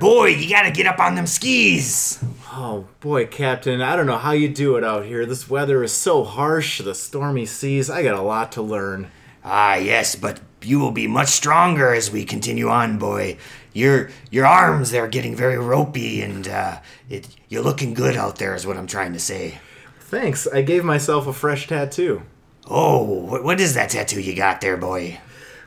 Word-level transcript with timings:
boy, 0.00 0.28
you 0.28 0.48
gotta 0.48 0.70
get 0.70 0.86
up 0.86 0.98
on 0.98 1.14
them 1.14 1.26
skis. 1.26 2.24
Oh 2.50 2.88
boy, 2.98 3.26
Captain, 3.26 3.80
I 3.80 3.94
don't 3.94 4.06
know 4.06 4.18
how 4.18 4.32
you 4.32 4.48
do 4.48 4.76
it 4.76 4.82
out 4.82 5.04
here. 5.04 5.26
This 5.26 5.48
weather 5.48 5.84
is 5.84 5.92
so 5.92 6.24
harsh, 6.24 6.80
the 6.80 6.94
stormy 6.94 7.46
seas. 7.46 7.88
I 7.88 8.02
got 8.02 8.18
a 8.18 8.22
lot 8.22 8.50
to 8.52 8.62
learn. 8.62 9.10
Ah, 9.44 9.76
yes, 9.76 10.16
but 10.16 10.40
you 10.62 10.80
will 10.80 10.90
be 10.90 11.06
much 11.06 11.28
stronger 11.28 11.94
as 11.94 12.10
we 12.10 12.24
continue 12.24 12.68
on, 12.68 12.98
boy. 12.98 13.36
Your 13.72 14.10
your 14.30 14.46
arms 14.46 14.90
they're 14.90 15.06
getting 15.06 15.36
very 15.36 15.58
ropey, 15.58 16.22
and 16.22 16.48
uh, 16.48 16.80
it 17.08 17.28
you're 17.48 17.62
looking 17.62 17.94
good 17.94 18.16
out 18.16 18.36
there, 18.36 18.54
is 18.54 18.66
what 18.66 18.76
I'm 18.76 18.88
trying 18.88 19.12
to 19.12 19.20
say. 19.20 19.60
Thanks. 20.00 20.48
I 20.48 20.62
gave 20.62 20.82
myself 20.82 21.26
a 21.26 21.32
fresh 21.32 21.68
tattoo. 21.68 22.22
Oh, 22.66 23.02
what, 23.02 23.44
what 23.44 23.60
is 23.60 23.74
that 23.74 23.90
tattoo 23.90 24.20
you 24.20 24.34
got 24.34 24.60
there, 24.60 24.76
boy? 24.76 25.20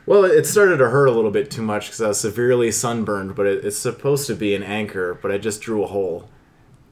Well, 0.05 0.25
it 0.25 0.45
started 0.45 0.77
to 0.77 0.89
hurt 0.89 1.05
a 1.05 1.11
little 1.11 1.31
bit 1.31 1.49
too 1.49 1.61
much 1.61 1.85
because 1.87 2.01
I 2.01 2.07
was 2.09 2.19
severely 2.19 2.71
sunburned, 2.71 3.35
but 3.35 3.45
it, 3.45 3.63
it's 3.63 3.77
supposed 3.77 4.27
to 4.27 4.35
be 4.35 4.53
an 4.53 4.63
anchor, 4.63 5.17
but 5.21 5.31
I 5.31 5.37
just 5.37 5.61
drew 5.61 5.83
a 5.83 5.87
hole. 5.87 6.29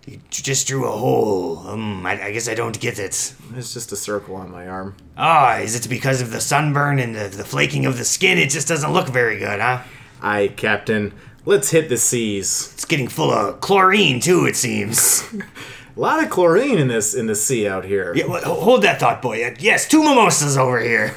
You 0.07 0.19
just 0.29 0.67
drew 0.67 0.87
a 0.87 0.91
hole. 0.91 1.59
Um, 1.67 2.05
I, 2.05 2.23
I 2.23 2.31
guess 2.31 2.47
I 2.47 2.55
don't 2.55 2.79
get 2.79 2.97
it. 2.97 3.33
It's 3.55 3.73
just 3.73 3.91
a 3.91 3.95
circle 3.95 4.35
on 4.35 4.49
my 4.51 4.67
arm. 4.67 4.95
Ah, 5.17 5.57
is 5.57 5.75
it 5.75 5.87
because 5.89 6.21
of 6.21 6.31
the 6.31 6.41
sunburn 6.41 6.97
and 6.99 7.13
the, 7.15 7.27
the 7.27 7.43
flaking 7.43 7.85
of 7.85 7.97
the 7.97 8.05
skin? 8.05 8.37
It 8.39 8.49
just 8.49 8.67
doesn't 8.67 8.93
look 8.93 9.09
very 9.09 9.37
good, 9.37 9.59
huh? 9.59 9.83
Aye, 10.21 10.53
Captain. 10.55 11.13
Let's 11.45 11.69
hit 11.71 11.89
the 11.89 11.97
seas. 11.97 12.71
It's 12.73 12.85
getting 12.85 13.07
full 13.09 13.29
of 13.31 13.61
chlorine 13.61 14.19
too, 14.21 14.45
it 14.45 14.55
seems. 14.55 15.23
A 15.33 15.43
lot 15.99 16.23
of 16.23 16.29
chlorine 16.29 16.77
in 16.77 16.87
this 16.87 17.13
in 17.13 17.27
the 17.27 17.35
sea 17.35 17.67
out 17.67 17.83
here. 17.85 18.13
yeah, 18.15 18.25
well, 18.25 18.41
hold 18.43 18.83
that 18.83 18.99
thought, 18.99 19.21
boy. 19.21 19.53
Yes, 19.59 19.87
two 19.87 20.03
mimosas 20.03 20.57
over 20.57 20.79
here. 20.79 21.13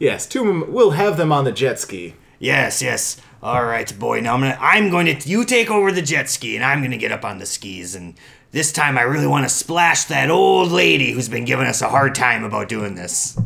Yes, 0.00 0.26
two. 0.26 0.64
We'll 0.64 0.92
have 0.92 1.18
them 1.18 1.30
on 1.30 1.44
the 1.44 1.52
jet 1.52 1.78
ski. 1.78 2.14
Yes, 2.38 2.80
yes. 2.80 3.20
All 3.42 3.64
right, 3.64 3.96
boy. 3.98 4.20
Now 4.20 4.34
I'm 4.34 4.40
gonna. 4.40 4.58
I'm 4.58 4.90
going 4.90 5.14
to. 5.14 5.28
You 5.28 5.44
take 5.44 5.70
over 5.70 5.92
the 5.92 6.00
jet 6.00 6.30
ski, 6.30 6.56
and 6.56 6.64
I'm 6.64 6.82
gonna 6.82 6.96
get 6.96 7.12
up 7.12 7.22
on 7.22 7.38
the 7.38 7.44
skis. 7.44 7.94
And 7.94 8.14
this 8.50 8.72
time, 8.72 8.96
I 8.96 9.02
really 9.02 9.26
want 9.26 9.44
to 9.44 9.54
splash 9.54 10.04
that 10.04 10.30
old 10.30 10.72
lady 10.72 11.12
who's 11.12 11.28
been 11.28 11.44
giving 11.44 11.66
us 11.66 11.82
a 11.82 11.88
hard 11.90 12.14
time 12.14 12.44
about 12.44 12.70
doing 12.70 12.94
this. 12.94 13.38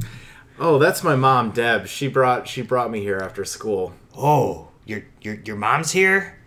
Oh, 0.56 0.78
that's 0.78 1.02
my 1.02 1.16
mom, 1.16 1.50
Deb. 1.50 1.88
She 1.88 2.06
brought 2.06 2.46
she 2.46 2.62
brought 2.62 2.88
me 2.88 3.00
here 3.00 3.18
after 3.18 3.44
school. 3.44 3.92
Oh, 4.16 4.68
your 4.84 5.02
your 5.22 5.34
your 5.44 5.56
mom's 5.56 5.90
here. 5.90 6.38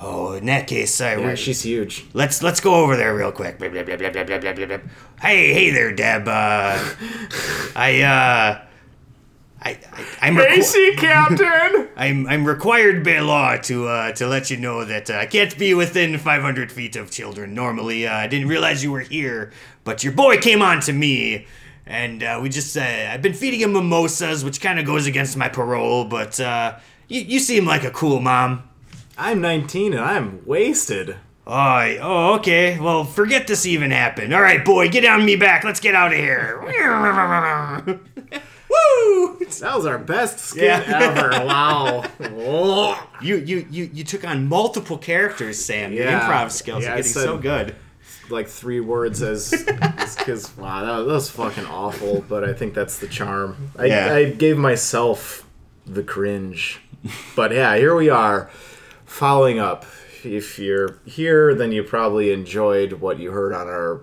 Oh, 0.00 0.34
in 0.34 0.46
that 0.46 0.68
case, 0.68 1.00
I 1.00 1.16
yeah, 1.16 1.34
she's 1.34 1.62
huge. 1.62 2.06
Let's 2.12 2.44
let's 2.44 2.60
go 2.60 2.76
over 2.76 2.96
there 2.96 3.12
real 3.12 3.32
quick. 3.32 3.58
Blah, 3.58 3.70
blah, 3.70 3.82
blah, 3.82 4.78
hey, 5.20 5.52
hey 5.52 5.70
there, 5.70 5.92
Deb. 5.92 6.28
Uh, 6.28 6.78
I 7.74 8.02
uh. 8.02 8.67
I, 9.60 9.70
I 9.92 10.06
I'm 10.28 10.36
requ- 10.36 10.96
Captain. 10.96 11.88
I'm 11.96 12.26
I'm 12.26 12.44
required 12.44 13.04
by 13.04 13.18
law 13.20 13.56
to 13.56 13.88
uh 13.88 14.12
to 14.12 14.26
let 14.28 14.50
you 14.50 14.56
know 14.56 14.84
that 14.84 15.10
uh, 15.10 15.14
I 15.14 15.26
can't 15.26 15.56
be 15.58 15.74
within 15.74 16.16
500 16.18 16.70
feet 16.70 16.96
of 16.96 17.10
children. 17.10 17.54
Normally, 17.54 18.06
uh, 18.06 18.14
I 18.14 18.26
didn't 18.28 18.48
realize 18.48 18.82
you 18.84 18.92
were 18.92 19.00
here, 19.00 19.52
but 19.84 20.04
your 20.04 20.12
boy 20.12 20.38
came 20.38 20.62
on 20.62 20.80
to 20.82 20.92
me. 20.92 21.46
And 21.86 22.22
uh, 22.22 22.38
we 22.42 22.50
just, 22.50 22.76
uh, 22.76 22.82
I've 22.82 23.22
been 23.22 23.32
feeding 23.32 23.60
him 23.60 23.72
mimosas, 23.72 24.44
which 24.44 24.60
kind 24.60 24.78
of 24.78 24.84
goes 24.84 25.06
against 25.06 25.38
my 25.38 25.48
parole, 25.48 26.04
but 26.04 26.38
uh, 26.38 26.76
you, 27.08 27.22
you 27.22 27.40
seem 27.40 27.64
like 27.64 27.82
a 27.82 27.90
cool 27.90 28.20
mom. 28.20 28.68
I'm 29.16 29.40
19 29.40 29.94
and 29.94 30.02
I'm 30.02 30.44
wasted. 30.44 31.16
Oh, 31.46 31.96
oh, 32.02 32.34
okay. 32.34 32.78
Well, 32.78 33.04
forget 33.04 33.46
this 33.46 33.64
even 33.64 33.90
happened. 33.90 34.34
All 34.34 34.42
right, 34.42 34.62
boy, 34.62 34.90
get 34.90 35.06
on 35.06 35.24
me 35.24 35.34
back. 35.36 35.64
Let's 35.64 35.80
get 35.80 35.94
out 35.94 36.12
of 36.12 36.18
here. 36.18 36.60
Woo! 38.70 39.38
That 39.38 39.76
was 39.76 39.86
our 39.86 39.98
best 39.98 40.38
skit 40.38 40.64
Yeah. 40.64 40.84
ever. 40.86 41.30
Wow. 41.46 42.04
You, 43.20 43.36
you, 43.36 43.66
you, 43.70 43.90
you 43.92 44.04
took 44.04 44.24
on 44.26 44.46
multiple 44.48 44.98
characters, 44.98 45.62
Sam. 45.64 45.92
Your 45.92 46.04
Yeah. 46.04 46.20
improv 46.28 46.50
skills 46.50 46.82
Yeah, 46.84 46.90
are 46.92 46.96
getting 46.96 47.10
said- 47.12 47.24
so 47.24 47.38
good. 47.38 47.74
like 48.30 48.46
three 48.48 48.80
words 48.80 49.22
as 49.22 49.50
because 50.18 50.54
wow 50.58 50.84
that, 50.84 51.04
that 51.04 51.12
was 51.12 51.30
fucking 51.30 51.64
awful 51.64 52.20
but 52.28 52.44
i 52.44 52.52
think 52.52 52.74
that's 52.74 52.98
the 52.98 53.06
charm 53.06 53.70
I, 53.78 53.86
Yeah. 53.86 54.12
I 54.14 54.30
gave 54.30 54.58
myself 54.58 55.48
the 55.86 56.02
cringe 56.02 56.78
but 57.34 57.52
yeah 57.52 57.74
here 57.76 57.94
we 57.96 58.10
are 58.10 58.50
following 59.06 59.58
up 59.58 59.86
if 60.24 60.58
you're 60.58 60.98
here 61.06 61.54
then 61.54 61.72
you 61.72 61.82
probably 61.82 62.30
enjoyed 62.30 62.92
what 62.94 63.18
you 63.18 63.30
heard 63.30 63.54
on 63.54 63.66
our 63.66 64.02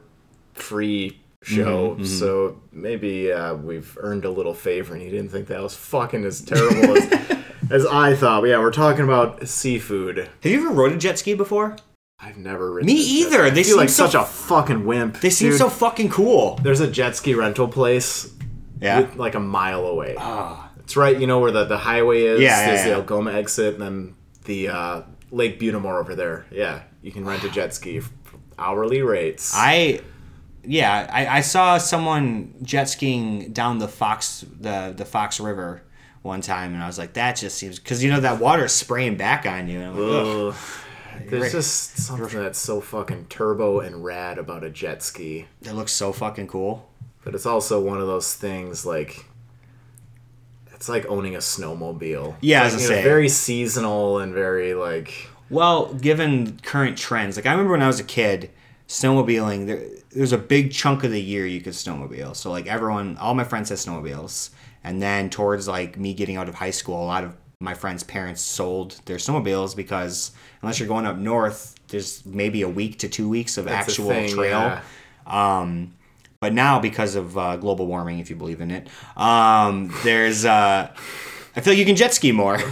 free 0.56 1.20
show 1.46 2.02
so 2.04 2.60
maybe 2.72 3.32
uh, 3.32 3.54
we've 3.56 3.98
earned 4.02 4.26
a 4.26 4.30
little 4.32 4.54
favor 4.54 4.94
and 4.96 5.04
you 5.04 5.10
didn't 5.12 5.30
think 5.30 5.48
that 5.48 5.62
was 5.62 5.76
fucking 5.76 6.26
as 6.26 6.42
terrible 6.42 6.98
as, 6.98 7.38
as 7.72 7.86
i 7.86 8.16
thought 8.16 8.42
but 8.42 8.50
yeah 8.50 8.58
we're 8.58 8.72
talking 8.72 9.04
about 9.04 9.48
seafood 9.48 10.18
Have 10.18 10.52
you 10.52 10.60
ever 10.60 10.70
rode 10.74 10.92
a 10.94 10.98
jet 10.98 11.20
ski 11.20 11.34
before? 11.36 11.76
i've 12.20 12.38
never 12.38 12.72
ridden 12.72 12.88
Me 12.88 12.94
either. 13.00 13.50
They 13.52 13.62
seem 13.64 13.78
like 13.78 13.90
so- 13.90 14.06
such 14.08 14.16
a 14.16 14.26
fucking 14.26 14.86
wimp 14.86 15.20
They 15.22 15.30
seem 15.30 15.50
dude. 15.52 15.60
so 15.60 15.70
fucking 15.70 16.10
cool. 16.10 16.56
There's 16.64 16.80
a 16.80 16.90
jet 16.90 17.16
ski 17.16 17.34
rental 17.36 17.68
place 17.68 18.34
Yeah. 18.82 19.02
with- 19.02 19.16
like 19.18 19.36
a 19.36 19.40
mile 19.40 19.86
away. 19.86 20.16
It's 20.80 20.96
right, 20.96 21.20
you 21.20 21.28
know 21.28 21.40
where 21.40 21.52
the, 21.52 21.66
the 21.66 21.78
highway 21.78 22.22
is. 22.24 22.40
Yeah, 22.40 22.48
yeah, 22.60 22.66
There's 22.68 22.80
yeah. 22.82 22.90
the 22.90 22.96
Algoma 22.96 23.34
exit, 23.34 23.74
and 23.74 23.82
then 23.84 24.16
the 24.46 24.68
uh, 24.70 25.02
Lake 25.32 25.58
Butte 25.60 25.74
des 25.74 25.80
Morts 25.80 26.00
over 26.00 26.16
there. 26.16 26.46
Yeah, 26.52 26.84
you 27.02 27.12
can 27.12 27.26
rent 27.26 27.44
a 27.44 27.50
jet 27.50 27.74
ski 27.74 28.02
hourly 28.60 29.02
rates. 29.02 29.52
I, 29.56 30.00
yeah, 30.68 31.10
I, 31.12 31.38
I 31.38 31.42
saw 31.42 31.78
someone 31.78 32.54
jet 32.62 32.86
skiing 32.86 33.52
down 33.54 33.80
the 33.80 33.88
Fox 33.88 34.46
the 34.60 34.94
the 34.96 35.06
Fox 35.06 35.40
River 35.40 35.82
one 36.22 36.42
time, 36.42 36.74
and 36.74 36.84
I 36.84 36.88
was 36.88 36.98
like, 36.98 37.14
that 37.14 37.36
just 37.36 37.58
seems 37.58 37.80
because 37.80 38.04
you 38.04 38.12
know 38.12 38.20
that 38.20 38.40
water 38.40 38.66
is 38.66 38.74
spraying 38.74 39.16
back 39.18 39.46
on 39.46 39.68
you. 39.68 39.80
And 39.80 39.88
I'm 39.88 40.50
like. 40.50 40.56
There's 41.28 41.54
just 41.54 41.98
something 41.98 42.40
that's 42.40 42.60
so 42.60 42.82
fucking 42.82 43.28
turbo 43.28 43.80
and 43.80 44.04
rad 44.04 44.38
about 44.38 44.66
a 44.66 44.70
jet 44.70 45.02
ski. 45.02 45.48
It 45.62 45.72
looks 45.72 45.94
so 45.94 46.12
fucking 46.12 46.48
cool. 46.48 46.90
But 47.24 47.34
it's 47.36 47.46
also 47.46 47.80
one 47.80 48.02
of 48.02 48.08
those 48.08 48.34
things 48.34 48.86
like 48.86 49.26
it's 50.74 50.90
like 50.90 51.06
owning 51.08 51.36
a 51.36 51.40
snowmobile. 51.40 52.36
Yeah, 52.42 52.64
I 52.64 52.66
It's 52.66 52.76
was 52.76 52.84
like, 52.84 52.90
you 52.92 52.96
know, 52.98 53.02
very 53.04 53.30
seasonal 53.30 54.20
and 54.20 54.34
very 54.34 54.74
like 54.74 55.30
Well, 55.50 55.94
given 55.94 56.60
current 56.60 56.98
trends, 56.98 57.38
like 57.38 57.46
I 57.46 57.52
remember 57.52 57.72
when 57.72 57.82
I 57.82 57.88
was 57.88 58.00
a 58.00 58.04
kid, 58.04 58.52
snowmobiling, 58.88 59.68
there, 59.68 59.84
there's 60.16 60.32
a 60.32 60.38
big 60.38 60.72
chunk 60.72 61.04
of 61.04 61.12
the 61.12 61.22
year 61.22 61.46
you 61.46 61.62
could 61.62 61.74
snowmobile. 61.74 62.36
So 62.36 62.50
like 62.50 62.68
everyone, 62.68 63.18
all 63.18 63.34
my 63.34 63.44
friends 63.44 63.70
had 63.70 63.78
snowmobiles, 63.78 64.50
and 64.84 65.02
then 65.02 65.30
towards 65.30 65.68
like 65.68 65.98
me 65.98 66.14
getting 66.14 66.38
out 66.38 66.48
of 66.48 66.56
high 66.56 66.72
school, 66.72 67.04
a 67.04 67.06
lot 67.06 67.24
of 67.24 67.36
my 67.60 67.74
friends' 67.74 68.04
parents 68.04 68.42
sold 68.42 69.00
their 69.06 69.18
snowmobiles 69.18 69.76
because 69.76 70.32
unless 70.62 70.80
you're 70.80 70.88
going 70.88 71.06
up 71.06 71.18
north, 71.18 71.76
there's 71.90 72.26
maybe 72.26 72.62
a 72.62 72.70
week 72.70 73.00
to 73.00 73.10
two 73.10 73.28
weeks 73.30 73.58
of 73.58 73.66
That's 73.66 73.90
actual 73.90 74.10
thing, 74.10 74.30
trail. 74.30 74.60
yeah. 74.60 74.82
Um, 75.28 75.94
but 76.40 76.54
now, 76.54 76.80
because 76.80 77.16
of 77.16 77.38
uh, 77.38 77.58
global 77.58 77.88
warming, 77.88 78.20
if 78.20 78.30
you 78.30 78.36
believe 78.36 78.62
in 78.62 78.72
it, 78.72 78.88
um, 79.18 79.94
there's 80.04 80.46
uh, 80.46 80.92
I 81.56 81.62
feel 81.62 81.72
like 81.74 81.80
you 81.80 81.86
can 81.86 81.96
jet 81.96 82.14
ski 82.14 82.32
more. 82.32 82.60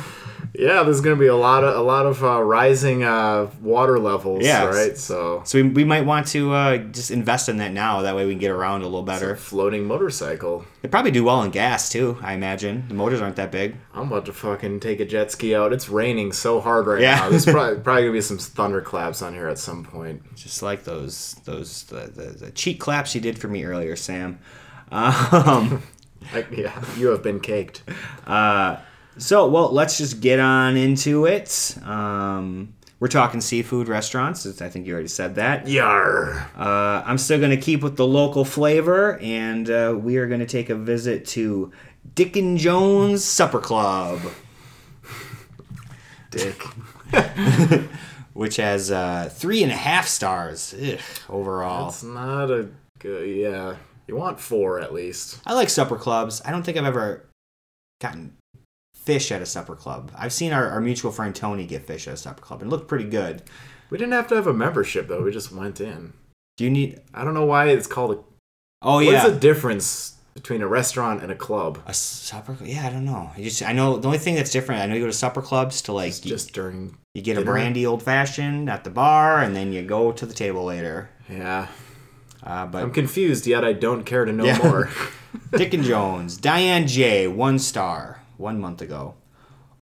Yeah, 0.55 0.83
there's 0.83 1.01
gonna 1.01 1.15
be 1.15 1.25
a 1.25 1.35
lot 1.35 1.63
of 1.63 1.75
a 1.75 1.81
lot 1.81 2.05
of 2.05 2.23
uh, 2.23 2.39
rising 2.43 3.03
uh, 3.03 3.49
water 3.59 3.97
levels. 3.97 4.45
Yeah. 4.45 4.65
right. 4.65 4.95
So 4.95 5.41
So 5.45 5.61
we, 5.61 5.69
we 5.69 5.83
might 5.83 6.05
want 6.05 6.27
to 6.27 6.53
uh, 6.53 6.77
just 6.77 7.09
invest 7.09 7.49
in 7.49 7.57
that 7.57 7.73
now. 7.73 8.03
That 8.03 8.15
way 8.15 8.25
we 8.27 8.33
can 8.33 8.39
get 8.39 8.51
around 8.51 8.81
a 8.81 8.85
little 8.85 9.01
better. 9.01 9.35
floating 9.35 9.85
motorcycle. 9.85 10.63
They 10.83 10.89
probably 10.89 11.09
do 11.09 11.23
well 11.23 11.41
in 11.41 11.49
gas 11.49 11.89
too. 11.89 12.19
I 12.21 12.33
imagine 12.33 12.87
the 12.87 12.93
motors 12.93 13.19
aren't 13.19 13.35
that 13.37 13.51
big. 13.51 13.75
I'm 13.95 14.07
about 14.07 14.25
to 14.27 14.33
fucking 14.33 14.79
take 14.81 14.99
a 14.99 15.05
jet 15.05 15.31
ski 15.31 15.55
out. 15.55 15.73
It's 15.73 15.89
raining 15.89 16.31
so 16.33 16.61
hard 16.61 16.85
right 16.85 17.01
Yeah. 17.01 17.15
now. 17.15 17.29
There's 17.29 17.45
probably, 17.47 17.79
probably 17.81 18.03
gonna 18.03 18.13
be 18.13 18.21
some 18.21 18.37
thunderclaps 18.37 19.23
on 19.23 19.33
here 19.33 19.47
at 19.47 19.57
some 19.57 19.83
point. 19.83 20.35
Just 20.35 20.61
like 20.61 20.83
those 20.83 21.33
those 21.45 21.83
the, 21.85 22.11
the, 22.13 22.23
the 22.45 22.51
cheek 22.51 22.79
claps 22.79 23.15
you 23.15 23.21
did 23.21 23.39
for 23.39 23.47
me 23.47 23.63
earlier, 23.65 23.95
Sam. 23.95 24.37
Um, 24.91 25.81
Like, 26.33 26.47
yeah, 26.51 26.81
you 26.97 27.07
have 27.07 27.21
been 27.23 27.39
caked. 27.41 27.83
So 29.17 29.47
well, 29.47 29.71
let's 29.71 29.97
just 29.97 30.21
get 30.21 30.39
on 30.39 30.77
into 30.77 31.25
it. 31.25 31.77
Um, 31.83 32.73
we're 32.99 33.07
talking 33.09 33.41
seafood 33.41 33.89
restaurants. 33.89 34.61
I 34.61 34.69
think 34.69 34.87
you 34.87 34.93
already 34.93 35.09
said 35.09 35.35
that. 35.35 35.67
Yar. 35.67 36.49
Uh, 36.55 37.03
I'm 37.05 37.17
still 37.17 37.37
going 37.37 37.51
to 37.51 37.57
keep 37.57 37.83
with 37.83 37.97
the 37.97 38.07
local 38.07 38.45
flavor, 38.45 39.19
and 39.19 39.69
uh, 39.69 39.97
we 39.99 40.17
are 40.17 40.27
going 40.27 40.39
to 40.39 40.45
take 40.45 40.69
a 40.69 40.75
visit 40.75 41.25
to 41.27 41.71
Dick 42.15 42.37
and 42.37 42.57
Jones 42.57 43.23
Supper 43.25 43.59
Club. 43.59 44.21
Dick. 46.31 46.63
which 48.33 48.57
has 48.57 48.91
uh, 48.91 49.29
three 49.31 49.63
and 49.63 49.71
a 49.71 49.75
half 49.75 50.07
stars 50.07 50.73
Ugh, 50.81 50.99
overall. 51.29 51.89
It's 51.89 52.03
not 52.03 52.49
a 52.51 52.69
good. 52.99 53.27
Yeah, 53.27 53.75
you 54.07 54.15
want 54.15 54.39
four 54.39 54.79
at 54.79 54.93
least. 54.93 55.39
I 55.45 55.53
like 55.53 55.69
supper 55.69 55.97
clubs. 55.97 56.41
I 56.45 56.51
don't 56.51 56.63
think 56.63 56.77
I've 56.77 56.85
ever 56.85 57.29
gotten 58.01 58.35
fish 59.03 59.31
at 59.31 59.41
a 59.41 59.45
supper 59.45 59.75
club. 59.75 60.11
I've 60.17 60.33
seen 60.33 60.51
our, 60.53 60.67
our 60.69 60.81
mutual 60.81 61.11
friend 61.11 61.35
Tony 61.35 61.65
get 61.65 61.85
fish 61.85 62.07
at 62.07 62.13
a 62.15 62.17
supper 62.17 62.41
club 62.41 62.61
and 62.61 62.69
looked 62.71 62.87
pretty 62.87 63.05
good. 63.05 63.43
We 63.89 63.97
didn't 63.97 64.13
have 64.13 64.27
to 64.29 64.35
have 64.35 64.47
a 64.47 64.53
membership 64.53 65.07
though. 65.07 65.21
We 65.23 65.31
just 65.31 65.51
went 65.51 65.79
in. 65.81 66.13
Do 66.57 66.63
you 66.63 66.69
need? 66.69 67.01
I 67.13 67.23
don't 67.23 67.33
know 67.33 67.45
why 67.45 67.67
it's 67.69 67.87
called. 67.87 68.11
A, 68.17 68.19
Oh 68.85 68.95
What's 68.95 69.07
yeah, 69.07 69.23
What's 69.23 69.33
the 69.35 69.39
difference 69.39 70.17
between 70.33 70.61
a 70.61 70.67
restaurant 70.67 71.21
and 71.23 71.31
a 71.31 71.35
club? 71.35 71.79
A 71.85 71.93
supper? 71.93 72.53
Club 72.55 72.67
yeah, 72.67 72.85
I 72.87 72.89
don't 72.89 73.05
know. 73.05 73.31
I 73.35 73.41
just 73.41 73.61
I 73.63 73.71
know 73.73 73.97
the 73.97 74.07
only 74.07 74.17
thing 74.19 74.35
that's 74.35 74.51
different. 74.51 74.81
I 74.81 74.85
know 74.87 74.95
you 74.95 75.01
go 75.01 75.07
to 75.07 75.13
supper 75.13 75.41
clubs 75.41 75.81
to 75.83 75.93
like 75.93 76.23
you, 76.25 76.29
Just 76.31 76.53
during. 76.53 76.97
you 77.13 77.21
get 77.21 77.37
a 77.37 77.43
brandy 77.43 77.85
old 77.85 78.03
fashioned 78.03 78.69
at 78.69 78.83
the 78.83 78.89
bar, 78.89 79.39
and 79.39 79.55
then 79.55 79.71
you 79.73 79.83
go 79.83 80.11
to 80.11 80.25
the 80.25 80.33
table 80.33 80.65
later. 80.65 81.09
Yeah. 81.29 81.67
Uh, 82.43 82.65
but 82.65 82.83
I'm 82.83 82.91
confused, 82.91 83.47
yet 83.47 83.63
I 83.63 83.71
don't 83.73 84.03
care 84.05 84.25
to 84.25 84.33
know 84.33 84.43
Yeah. 84.45 84.57
more. 84.57 84.89
Dick 85.55 85.73
and 85.73 85.83
Jones, 85.83 86.35
Diane 86.37 86.87
J, 86.87 87.27
one 87.27 87.57
star, 87.59 88.21
one 88.43 88.61
month 88.61 88.81
ago. 88.81 89.15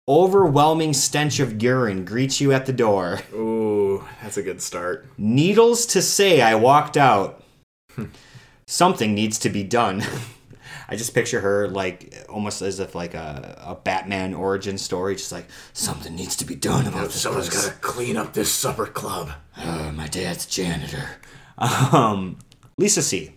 Overwhelming 0.08 0.94
stench 0.94 1.40
of 1.40 1.62
urine 1.62 2.06
greets 2.06 2.40
you 2.40 2.54
at 2.54 2.66
the 2.66 2.74
door. 2.74 3.19
Ooh, 3.34 4.08
that's 4.22 4.38
a 4.38 4.44
good 4.44 4.62
start. 4.62 5.06
Needles 5.18 5.86
to 5.88 6.02
say 6.02 6.42
I 6.42 6.56
walked 6.56 6.96
out. 6.96 7.44
Something 8.68 9.13
needs 9.13 9.38
to 9.40 9.50
be 9.50 9.63
done. 9.63 10.04
I 10.88 10.96
just 10.96 11.13
picture 11.13 11.40
her 11.42 11.69
like 11.69 12.25
almost 12.30 12.62
as 12.62 12.80
if 12.80 12.96
like 12.96 13.13
a, 13.13 13.58
a 13.66 13.75
Batman 13.75 14.34
origin 14.34 14.78
story, 14.78 15.16
just 15.16 15.31
like 15.31 15.48
something 15.74 16.14
needs 16.16 16.36
to 16.38 16.46
be 16.46 16.56
done 16.56 16.86
about 16.86 17.07
this. 17.07 17.22
Someone's 17.22 17.50
got 17.50 17.64
to 17.64 17.80
clean 17.80 18.18
up 18.18 18.34
this 18.34 18.52
supper 18.52 18.86
club. 18.86 19.31
Uh, 19.56 19.92
my 19.94 20.07
dad's 20.07 20.46
janitor. 20.46 21.10
Um, 21.57 22.40
Lisa 22.80 23.04
C. 23.04 23.36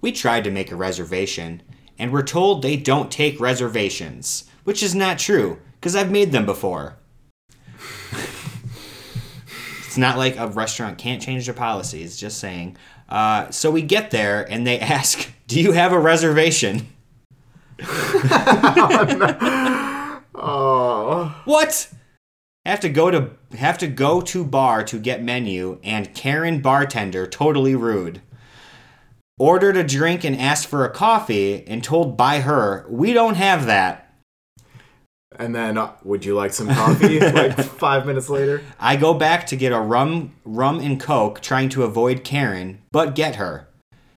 We 0.00 0.12
tried 0.12 0.44
to 0.44 0.50
make 0.52 0.70
a 0.70 0.76
reservation, 0.76 1.60
and 1.98 2.12
we're 2.12 2.22
told 2.22 2.62
they 2.62 2.76
don't 2.76 3.10
take 3.10 3.40
reservations, 3.40 4.44
which 4.64 4.82
is 4.82 4.94
not 4.94 5.18
true, 5.18 5.58
because 5.74 5.96
I've 5.96 6.10
made 6.10 6.32
them 6.32 6.46
before. 6.46 6.96
it's 9.86 9.98
not 9.98 10.18
like 10.18 10.36
a 10.36 10.48
restaurant 10.48 10.98
can't 10.98 11.22
change 11.22 11.46
their 11.46 11.54
policies, 11.54 12.16
just 12.16 12.38
saying. 12.38 12.76
Uh, 13.08 13.50
so 13.50 13.70
we 13.70 13.82
get 13.82 14.10
there, 14.10 14.50
and 14.50 14.66
they 14.66 14.80
ask, 14.98 15.32
Do 15.46 15.60
you 15.60 15.72
have 15.72 15.92
a 15.92 15.98
reservation? 15.98 16.88
Oh. 20.34 21.34
What? 21.44 21.88
Have 22.66 22.80
to 22.80 22.88
go 22.88 23.10
to 23.10 23.30
have 23.56 23.78
to 23.78 23.86
go 23.86 24.20
to 24.22 24.44
bar 24.44 24.82
to 24.84 24.98
get 24.98 25.22
menu 25.22 25.78
and 25.82 26.14
Karen 26.14 26.60
bartender 26.60 27.26
totally 27.26 27.74
rude. 27.74 28.20
Ordered 29.38 29.76
a 29.76 29.82
drink 29.82 30.22
and 30.22 30.36
asked 30.40 30.68
for 30.68 30.84
a 30.84 30.90
coffee 30.90 31.66
and 31.66 31.82
told 31.82 32.16
by 32.16 32.40
her, 32.40 32.86
"We 32.88 33.12
don't 33.12 33.34
have 33.34 33.66
that." 33.66 34.12
And 35.36 35.52
then, 35.52 35.76
uh, 35.76 35.90
would 36.04 36.24
you 36.24 36.36
like 36.36 36.52
some 36.52 36.68
coffee? 36.68 37.18
like 37.32 37.58
five 37.58 38.06
minutes 38.06 38.28
later? 38.28 38.62
I 38.78 38.94
go 38.94 39.12
back 39.12 39.46
to 39.48 39.56
get 39.56 39.72
a 39.72 39.80
rum 39.80 40.34
rum 40.44 40.78
and 40.78 41.00
coke 41.00 41.40
trying 41.40 41.68
to 41.70 41.82
avoid 41.82 42.22
Karen, 42.22 42.80
but 42.92 43.16
get 43.16 43.34
her. 43.36 43.66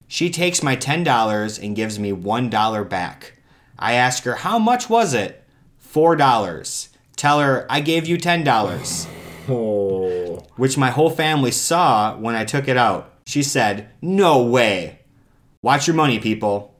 She 0.07 0.29
takes 0.29 0.61
my 0.61 0.75
$10 0.75 1.63
and 1.63 1.75
gives 1.75 1.97
me 1.97 2.11
$1 2.11 2.83
back. 2.87 3.33
I 3.79 3.93
ask 3.93 4.23
her, 4.23 4.35
"How 4.35 4.59
much 4.59 4.87
was 4.87 5.15
it?" 5.15 5.43
$4. 5.79 6.89
Tell 7.15 7.39
her, 7.39 7.65
"I 7.69 7.79
gave 7.79 8.05
you 8.07 8.17
$10." 8.17 9.07
Oh. 9.49 10.43
which 10.57 10.77
my 10.77 10.89
whole 10.89 11.09
family 11.09 11.51
saw 11.51 12.17
when 12.17 12.35
I 12.35 12.43
took 12.43 12.67
it 12.67 12.75
out. 12.75 13.13
She 13.25 13.41
said, 13.43 13.89
No 14.01 14.43
way. 14.43 14.99
Watch 15.61 15.87
your 15.87 15.95
money, 15.95 16.19
people. 16.19 16.75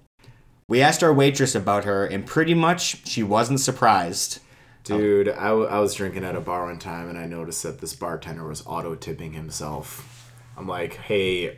We 0.67 0.81
asked 0.81 1.01
our 1.03 1.13
waitress 1.13 1.55
about 1.55 1.85
her, 1.85 2.05
and 2.05 2.25
pretty 2.25 2.53
much 2.53 3.07
she 3.07 3.23
wasn't 3.23 3.59
surprised. 3.59 4.39
Dude, 4.83 5.29
I, 5.29 5.47
w- 5.49 5.67
I 5.67 5.79
was 5.79 5.93
drinking 5.95 6.23
at 6.23 6.35
a 6.35 6.39
bar 6.41 6.65
one 6.65 6.79
time 6.79 7.09
and 7.09 7.17
I 7.17 7.25
noticed 7.25 7.63
that 7.63 7.79
this 7.81 7.93
bartender 7.93 8.47
was 8.47 8.65
auto 8.65 8.95
tipping 8.95 9.33
himself. 9.33 10.31
I'm 10.55 10.65
like, 10.65 10.93
hey, 10.93 11.57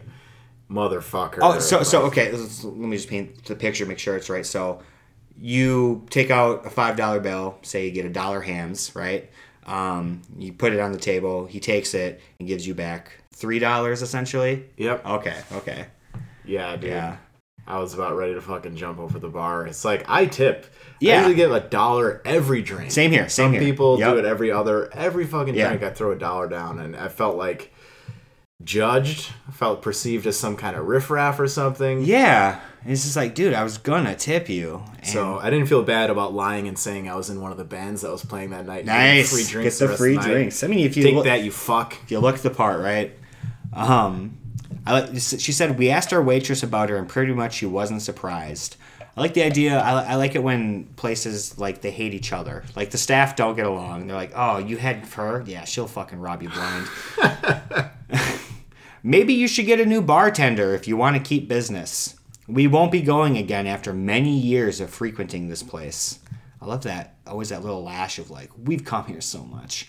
motherfucker. 0.70 1.38
Oh, 1.42 1.60
so 1.60 1.84
so 1.84 2.04
okay. 2.04 2.32
Let 2.32 2.66
me 2.76 2.98
just 2.98 3.08
paint 3.08 3.46
the 3.46 3.56
picture, 3.56 3.86
make 3.86 4.00
sure 4.00 4.16
it's 4.16 4.30
right. 4.32 4.46
So, 4.46 4.82
you 5.38 6.06
take 6.10 6.32
out 6.32 6.66
a 6.66 6.70
five 6.72 6.96
dollar 6.96 7.20
bill. 7.20 7.60
Say 7.62 7.86
you 7.86 7.92
get 7.92 8.06
a 8.06 8.10
dollar 8.10 8.42
hams, 8.42 8.96
right? 8.96 9.30
Um, 9.68 10.22
you 10.38 10.52
put 10.52 10.74
it 10.74 10.80
on 10.80 10.92
the 10.92 10.98
table. 10.98 11.46
He 11.46 11.60
takes 11.60 11.94
it 11.94 12.22
and 12.40 12.48
gives 12.48 12.66
you 12.66 12.74
back 12.74 13.12
three 13.32 13.60
dollars, 13.60 14.02
essentially. 14.02 14.66
Yep. 14.78 15.06
Okay. 15.06 15.38
Okay. 15.54 15.86
Yeah, 16.50 16.76
dude. 16.76 16.90
Yeah. 16.92 17.18
I 17.68 17.78
was 17.78 17.94
about 17.94 18.16
ready 18.16 18.34
to 18.34 18.42
fucking 18.42 18.76
jump 18.76 18.98
over 19.00 19.20
the 19.20 19.28
bar. 19.30 19.68
It's 19.68 19.86
like 19.86 20.04
I 20.10 20.26
tip. 20.26 20.66
Yeah. 21.00 21.14
I 21.14 21.18
usually 21.18 21.36
give 21.36 21.52
a 21.52 21.60
dollar 21.60 22.22
every 22.26 22.64
drink. 22.64 22.90
Same 22.92 23.12
here. 23.12 23.30
Same 23.30 23.52
here. 23.52 23.60
Some 23.60 23.62
here. 23.62 23.62
people 23.62 24.00
Yep. 24.00 24.12
do 24.14 24.18
it 24.20 24.26
every 24.26 24.52
other 24.52 24.90
every 24.94 25.26
fucking 25.26 25.54
Yeah. 25.54 25.68
drink. 25.70 25.84
I 25.84 25.92
throw 25.92 26.12
a 26.12 26.16
dollar 26.18 26.48
down, 26.50 26.80
and 26.80 26.96
I 26.96 27.10
felt 27.10 27.38
like 27.38 27.72
judged. 28.64 29.32
I 29.48 29.52
felt 29.52 29.82
perceived 29.82 30.26
as 30.28 30.38
some 30.38 30.56
kind 30.58 30.76
of 30.76 30.86
riffraff 30.88 31.40
or 31.40 31.48
something. 31.48 32.02
Yeah. 32.02 32.60
It's 32.86 33.04
just 33.04 33.16
like, 33.16 33.36
dude, 33.36 33.54
I 33.54 33.64
was 33.64 33.78
gonna 33.78 34.16
tip 34.16 34.50
you. 34.50 34.84
So 35.04 35.38
I 35.42 35.50
didn't 35.50 35.68
feel 35.68 35.84
bad 35.84 36.10
about 36.10 36.34
lying 36.34 36.68
and 36.68 36.78
saying 36.78 37.08
I 37.10 37.16
was 37.16 37.30
in 37.30 37.40
one 37.42 37.52
of 37.52 37.58
the 37.58 37.64
bands 37.66 38.02
that 38.02 38.12
was 38.12 38.24
playing 38.26 38.50
that 38.50 38.66
night. 38.66 38.86
nice. 38.86 39.32
Free 39.32 39.44
drinks 39.44 39.80
Get 39.80 39.86
the 39.86 39.90
rest 39.90 40.00
free 40.00 40.18
drinks. 40.18 40.64
I 40.64 40.68
mean, 40.68 40.80
if 40.86 40.98
you 40.98 41.04
Take 41.04 41.16
look, 41.16 41.26
that, 41.26 41.44
you 41.44 41.52
fuck. 41.52 41.96
if 42.04 42.10
you 42.12 42.20
look 42.20 42.38
the 42.38 42.50
part, 42.50 42.80
right? 42.82 43.16
Um, 43.74 44.38
I 44.86 45.00
like. 45.00 45.20
She 45.20 45.52
said 45.52 45.78
we 45.78 45.90
asked 45.90 46.14
our 46.14 46.22
waitress 46.22 46.64
about 46.64 46.90
her, 46.90 46.98
and 46.98 47.08
pretty 47.08 47.34
much 47.34 47.56
she 47.56 47.66
wasn't 47.66 48.02
surprised. 48.02 48.76
I 49.18 49.22
like 49.22 49.34
the 49.34 49.44
idea. 49.44 49.80
I, 49.80 50.14
I 50.14 50.16
like 50.16 50.36
it 50.36 50.44
when 50.44 50.86
places 50.96 51.58
like 51.58 51.82
they 51.82 51.92
hate 51.92 52.14
each 52.14 52.32
other. 52.32 52.64
Like 52.76 52.92
the 52.92 52.98
staff 52.98 53.36
don't 53.36 53.56
get 53.56 53.66
along. 53.66 54.08
They're 54.08 54.16
like, 54.16 54.32
"Oh, 54.36 54.60
you 54.60 54.78
had 54.78 55.06
her? 55.08 55.44
Yeah, 55.46 55.66
she'll 55.66 55.88
fucking 55.88 56.20
rob 56.20 56.42
you 56.42 56.50
blind." 56.50 56.88
Maybe 59.04 59.34
you 59.34 59.48
should 59.48 59.66
get 59.66 59.80
a 59.80 59.86
new 59.86 60.02
bartender 60.02 60.74
if 60.76 60.88
you 60.88 60.98
want 60.98 61.16
to 61.16 61.22
keep 61.22 61.48
business. 61.48 62.16
We 62.48 62.68
won't 62.68 62.92
be 62.92 63.02
going 63.02 63.38
again 63.38 63.68
after 63.68 63.94
many 63.94 64.38
years 64.38 64.82
of 64.82 64.90
frequenting 64.90 65.48
this 65.48 65.64
place. 65.64 66.20
I 66.62 66.66
love 66.66 66.84
that. 66.84 67.16
Always 67.26 67.50
that 67.50 67.64
little 67.64 67.84
lash 67.84 68.20
of 68.20 68.30
like, 68.30 68.50
we've 68.58 68.84
come 68.84 69.06
here 69.06 69.22
so 69.22 69.44
much. 69.44 69.88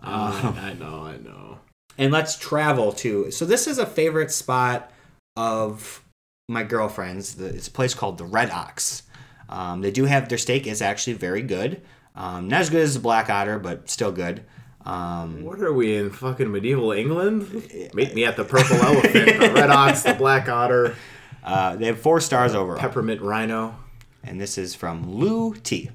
I 0.00 0.72
know, 0.74 0.86
um, 0.86 1.04
I 1.04 1.16
know. 1.18 1.58
And 2.00 2.10
let's 2.12 2.36
travel 2.36 2.92
to. 2.94 3.30
So 3.30 3.44
this 3.44 3.66
is 3.66 3.78
a 3.78 3.86
favorite 3.86 4.30
spot 4.32 4.90
of 5.36 6.02
my 6.48 6.62
girlfriend's. 6.64 7.38
It's 7.38 7.68
a 7.68 7.70
place 7.70 7.94
called 7.94 8.18
the 8.18 8.24
Red 8.24 8.50
Ox. 8.50 9.02
Um, 9.48 9.82
they 9.82 9.90
do 9.90 10.04
have 10.06 10.28
their 10.28 10.38
steak 10.38 10.66
is 10.66 10.80
actually 10.82 11.12
very 11.14 11.42
good. 11.42 11.82
Um, 12.16 12.48
not 12.48 12.62
as 12.62 12.70
good 12.70 12.82
as 12.82 12.94
the 12.94 13.00
Black 13.00 13.28
Otter, 13.30 13.58
but 13.58 13.88
still 13.90 14.12
good. 14.12 14.44
Um, 14.84 15.44
What 15.44 15.60
are 15.60 15.72
we 15.74 15.94
in 15.96 16.10
fucking 16.10 16.50
medieval 16.50 16.90
England? 16.92 17.52
Meet 17.94 18.14
me 18.14 18.24
at 18.24 18.36
the 18.36 18.44
purple 18.44 18.76
elephant, 18.76 19.12
the 19.38 19.52
red 19.54 19.68
ox, 19.70 20.02
the 20.04 20.14
black 20.14 20.48
otter, 20.48 20.96
uh, 21.44 21.76
they 21.76 21.84
have 21.86 22.00
four 22.00 22.18
stars 22.20 22.54
overall, 22.54 22.78
peppermint 22.78 23.20
rhino. 23.20 23.76
and 24.24 24.40
this 24.40 24.56
is 24.56 24.74
from 24.74 25.16
Lou 25.16 25.54
T. 25.54 25.90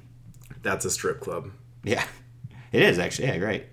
That's 0.62 0.84
a 0.84 0.90
strip 0.90 1.20
club. 1.20 1.50
Yeah, 1.82 2.04
it 2.70 2.82
is 2.82 3.00
actually. 3.00 3.26
Yeah, 3.28 3.38
great. 3.38 3.64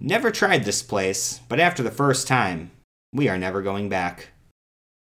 Never 0.00 0.30
tried 0.30 0.64
this 0.64 0.82
place, 0.82 1.40
but 1.48 1.60
after 1.60 1.82
the 1.82 1.90
first 1.90 2.26
time, 2.26 2.70
we 3.12 3.28
are 3.28 3.38
never 3.38 3.60
going 3.60 3.88
back. 3.88 4.30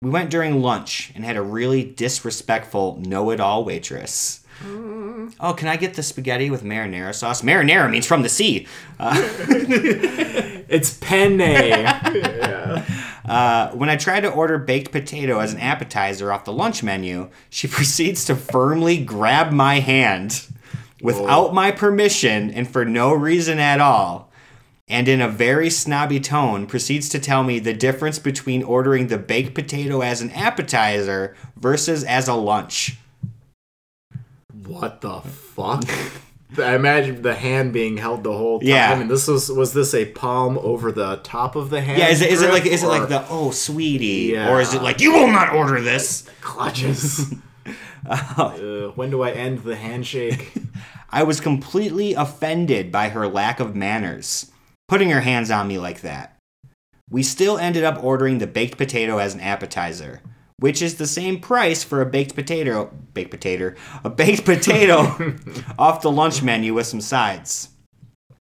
We 0.01 0.11
went 0.11 0.31
during 0.31 0.63
lunch 0.63 1.13
and 1.15 1.25
had 1.25 1.37
a 1.37 1.43
really 1.43 1.85
disrespectful 1.85 2.99
know 3.05 3.31
it 3.31 3.41
all 3.41 3.65
waitress. 3.65 4.45
Oh, 4.65 5.55
can 5.57 5.69
I 5.69 5.77
get 5.77 5.95
the 5.95 6.03
spaghetti 6.03 6.51
with 6.51 6.65
marinara 6.65 7.15
sauce? 7.15 7.43
Marinara 7.43 7.91
means 7.91 8.07
from 8.07 8.23
the 8.23 8.29
sea. 8.29 8.67
It's 10.69 10.99
penne. 10.99 11.39
yeah. 11.41 12.85
Uh, 13.25 13.71
when 13.73 13.89
I 13.89 13.97
tried 13.97 14.21
to 14.21 14.31
order 14.31 14.59
baked 14.59 14.93
potato 14.93 15.39
as 15.39 15.55
an 15.55 15.61
appetizer 15.61 16.31
off 16.33 16.45
the 16.45 16.53
lunch 16.53 16.83
menu, 16.83 17.31
she 17.49 17.67
proceeds 17.69 18.25
to 18.27 18.37
firmly 18.37 19.03
grab 19.03 19.51
my 19.51 19.81
hand 19.81 20.47
without 21.01 21.55
my 21.55 21.71
permission 21.71 22.51
and 22.51 22.69
for 22.69 22.85
no 22.85 23.13
reason 23.13 23.59
at 23.59 23.81
all. 23.81 24.28
And 24.89 25.07
in 25.07 25.21
a 25.21 25.29
very 25.29 25.69
snobby 25.69 26.19
tone, 26.19 26.67
proceeds 26.67 27.09
to 27.11 27.19
tell 27.19 27.45
me 27.45 27.59
the 27.59 27.75
difference 27.75 28.19
between 28.19 28.63
ordering 28.63 29.09
the 29.09 29.19
baked 29.19 29.55
potato 29.55 30.01
as 30.01 30.23
an 30.23 30.31
appetizer 30.31 31.37
versus 31.57 32.05
as 32.05 32.27
a 32.27 32.35
lunch. 32.35 32.97
What 34.67 35.01
the 35.03 35.21
fuck? 35.21 35.85
I 36.59 36.75
imagine 36.75 37.21
the 37.21 37.35
hand 37.35 37.75
being 37.75 37.99
held 37.99 38.25
the 38.25 38.33
whole 38.33 38.61
time. 38.61 38.69
Yeah. 38.69 38.99
And 38.99 39.11
this 39.11 39.29
was 39.29 39.51
was 39.53 39.75
this 39.75 39.93
a 39.93 40.07
palm 40.07 40.57
over 40.59 40.91
the 40.91 41.17
top 41.23 41.55
of 41.57 41.69
the 41.69 41.83
hand? 41.83 41.99
Yeah, 41.99 42.09
is 42.09 42.23
it, 42.23 42.31
is 42.33 42.41
it 42.41 42.51
like 42.51 42.65
is 42.65 42.83
it 42.83 42.87
like 42.87 43.09
the 43.11 43.25
oh 43.29 43.51
sweetie, 43.51 44.33
Yeah. 44.33 44.51
or 44.51 44.61
is 44.61 44.73
it 44.73 44.83
like 44.83 45.01
you 45.01 45.13
will 45.13 45.29
not 45.29 45.53
order 45.53 45.81
this? 45.81 46.29
clutches? 46.41 47.35
Uh, 48.09 48.89
when 48.95 49.11
do 49.11 49.21
I 49.21 49.33
end 49.33 49.59
the 49.65 49.77
handshake? 49.77 50.55
I 51.11 51.25
was 51.25 51.41
completely 51.41 52.15
offended 52.15 52.91
by 52.91 53.11
her 53.11 53.27
lack 53.29 53.61
of 53.61 53.75
manners, 53.77 54.51
putting 54.89 55.11
her 55.11 55.21
hands 55.21 55.51
on 55.51 55.69
me 55.69 55.79
like 55.79 56.01
that. 56.01 56.37
We 57.11 57.23
still 57.23 57.59
ended 57.59 57.85
up 57.85 58.03
ordering 58.03 58.39
the 58.39 58.47
baked 58.47 58.77
potato 58.77 59.19
as 59.19 59.35
an 59.35 59.41
appetizer, 59.41 60.21
which 60.59 60.83
is 60.83 60.97
the 60.97 61.07
same 61.07 61.41
price 61.41 61.85
for 61.85 62.01
a 62.01 62.07
baked 62.07 62.35
potato, 62.35 62.91
baked 63.15 63.31
potato, 63.31 63.75
a 64.05 64.11
baked 64.11 64.45
potato 64.45 65.37
off 65.79 66.03
the 66.03 66.11
lunch 66.11 66.43
menu 66.43 66.75
with 66.75 66.87
some 66.87 67.01
sides. 67.01 67.69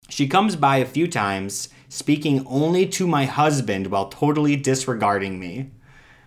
She 0.08 0.28
comes 0.28 0.54
by 0.54 0.76
a 0.76 0.84
few 0.84 1.08
times, 1.08 1.68
speaking 1.88 2.46
only 2.46 2.86
to 2.88 3.06
my 3.06 3.24
husband 3.24 3.88
while 3.88 4.08
totally 4.08 4.54
disregarding 4.54 5.40
me. 5.40 5.70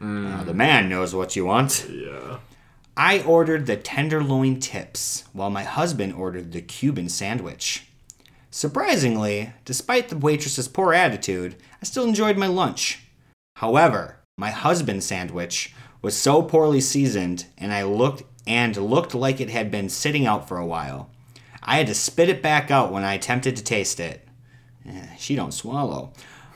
Uh, 0.02 0.44
the 0.44 0.54
man 0.54 0.90
knows 0.90 1.16
what 1.16 1.36
you 1.36 1.46
want. 1.46 1.88
yeah. 1.90 2.40
I 2.96 3.22
ordered 3.24 3.68
the 3.68 3.78
tenderloin 3.78 4.60
tips, 4.60 5.24
while 5.32 5.52
my 5.52 5.64
husband 5.64 6.14
ordered 6.14 6.52
the 6.52 6.62
Cuban 6.62 7.10
sandwich. 7.10 7.86
Surprisingly, 8.58 9.54
despite 9.66 10.10
the 10.10 10.18
waitress's 10.18 10.68
poor 10.68 10.92
attitude, 10.92 11.58
I 11.80 11.86
still 11.86 12.06
enjoyed 12.06 12.40
my 12.40 12.48
lunch. 12.48 13.04
However, 13.58 14.18
my 14.36 14.50
husband's 14.50 15.06
sandwich 15.06 15.76
was 16.02 16.18
so 16.18 16.42
poorly 16.42 16.82
seasoned 16.82 17.46
and 17.56 17.72
I 17.72 17.84
looked 17.84 18.24
and 18.48 18.76
looked 18.76 19.14
like 19.14 19.40
it 19.40 19.52
had 19.52 19.70
been 19.70 19.90
sitting 19.90 20.26
out 20.26 20.48
for 20.48 20.58
a 20.58 20.66
while. 20.66 21.12
I 21.62 21.78
had 21.78 21.86
to 21.86 21.94
spit 21.94 22.30
it 22.30 22.42
back 22.42 22.72
out 22.72 22.92
when 22.92 23.04
I 23.04 23.14
attempted 23.14 23.58
to 23.58 23.64
taste 23.64 24.00
it. 24.00 24.28
Eh, 24.90 25.06
she 25.20 25.36
don't 25.36 25.54
swallow. 25.54 26.14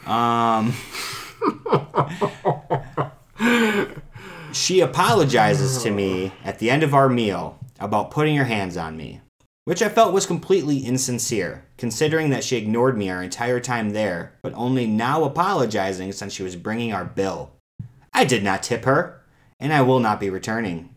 Um, 0.07 0.73
she 4.53 4.79
apologizes 4.79 5.83
to 5.83 5.91
me 5.91 6.33
at 6.43 6.57
the 6.57 6.71
end 6.71 6.81
of 6.81 6.95
our 6.95 7.09
meal 7.09 7.59
about 7.79 8.09
putting 8.09 8.37
her 8.37 8.45
hands 8.45 8.75
on 8.75 8.97
me, 8.97 9.21
which 9.65 9.81
I 9.81 9.89
felt 9.89 10.13
was 10.13 10.25
completely 10.25 10.79
insincere, 10.79 11.65
considering 11.77 12.29
that 12.31 12.43
she 12.43 12.57
ignored 12.57 12.97
me 12.97 13.09
our 13.09 13.21
entire 13.21 13.59
time 13.59 13.91
there, 13.91 14.33
but 14.41 14.53
only 14.55 14.87
now 14.87 15.23
apologizing 15.23 16.11
since 16.13 16.33
she 16.33 16.43
was 16.43 16.55
bringing 16.55 16.93
our 16.93 17.05
bill. 17.05 17.51
I 18.13 18.25
did 18.25 18.43
not 18.43 18.63
tip 18.63 18.85
her, 18.85 19.21
and 19.59 19.71
I 19.71 19.81
will 19.81 19.99
not 19.99 20.19
be 20.19 20.29
returning. 20.29 20.95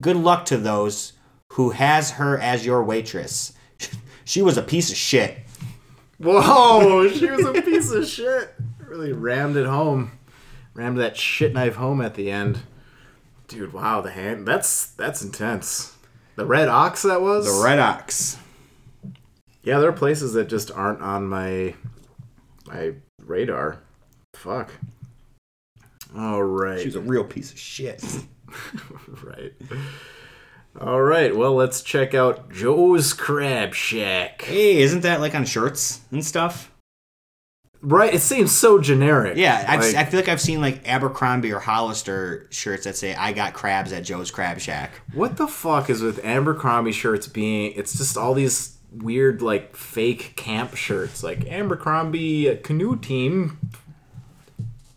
Good 0.00 0.16
luck 0.16 0.44
to 0.46 0.56
those 0.56 1.14
who 1.52 1.70
has 1.70 2.12
her 2.12 2.38
as 2.38 2.64
your 2.64 2.82
waitress. 2.84 3.52
she 4.24 4.42
was 4.42 4.56
a 4.56 4.62
piece 4.62 4.90
of 4.90 4.96
shit. 4.96 5.38
Whoa, 6.18 7.08
she 7.12 7.30
was 7.30 7.44
a 7.44 7.62
piece 7.62 7.90
of 7.90 8.06
shit. 8.06 8.54
Really 8.78 9.12
rammed 9.12 9.56
it 9.56 9.66
home. 9.66 10.12
Rammed 10.74 10.98
that 10.98 11.16
shit 11.16 11.52
knife 11.52 11.76
home 11.76 12.00
at 12.00 12.14
the 12.14 12.30
end. 12.30 12.60
Dude, 13.48 13.72
wow, 13.72 14.00
the 14.00 14.10
hand 14.10 14.46
that's 14.46 14.86
that's 14.86 15.22
intense. 15.22 15.93
The 16.36 16.46
red 16.46 16.68
ox 16.68 17.02
that 17.02 17.20
was? 17.20 17.46
The 17.46 17.64
Red 17.64 17.78
Ox. 17.78 18.38
Yeah, 19.62 19.78
there 19.78 19.88
are 19.88 19.92
places 19.92 20.32
that 20.34 20.48
just 20.48 20.70
aren't 20.70 21.00
on 21.00 21.26
my 21.26 21.74
my 22.66 22.92
radar. 23.24 23.78
Fuck. 24.34 24.72
All 26.16 26.42
right. 26.42 26.80
She 26.80 26.86
was 26.86 26.96
a 26.96 27.00
real 27.00 27.24
piece 27.24 27.52
of 27.52 27.58
shit. 27.58 28.02
right. 29.22 29.52
All 30.80 31.00
right. 31.00 31.34
Well, 31.34 31.54
let's 31.54 31.82
check 31.82 32.14
out 32.14 32.50
Joe's 32.50 33.12
Crab 33.12 33.74
Shack. 33.74 34.42
Hey, 34.42 34.78
isn't 34.82 35.00
that 35.00 35.20
like 35.20 35.34
on 35.34 35.44
shirts 35.44 36.00
and 36.10 36.24
stuff? 36.24 36.70
Right. 37.84 38.14
It 38.14 38.20
seems 38.20 38.50
so 38.50 38.78
generic. 38.80 39.36
Yeah, 39.36 39.76
Like, 39.78 39.94
I 39.94 40.04
feel 40.06 40.18
like 40.20 40.28
I've 40.28 40.40
seen 40.40 40.60
like 40.60 40.88
Abercrombie 40.88 41.52
or 41.52 41.60
Hollister 41.60 42.46
shirts 42.50 42.84
that 42.84 42.96
say 42.96 43.14
"I 43.14 43.32
got 43.32 43.52
crabs 43.52 43.92
at 43.92 44.04
Joe's 44.04 44.30
Crab 44.30 44.58
Shack." 44.58 44.92
what 45.12 45.36
the 45.36 45.46
fuck 45.46 45.90
is 45.90 46.00
with 46.02 46.24
Abercrombie 46.24 46.92
shirts 46.92 47.26
being? 47.26 47.72
It's 47.76 47.96
just 47.96 48.16
all 48.16 48.32
these 48.34 48.78
weird 48.90 49.42
like 49.42 49.76
fake 49.76 50.34
camp 50.36 50.74
shirts, 50.76 51.22
like 51.22 51.46
Abercrombie 51.46 52.56
canoe 52.62 52.96
team. 52.96 53.58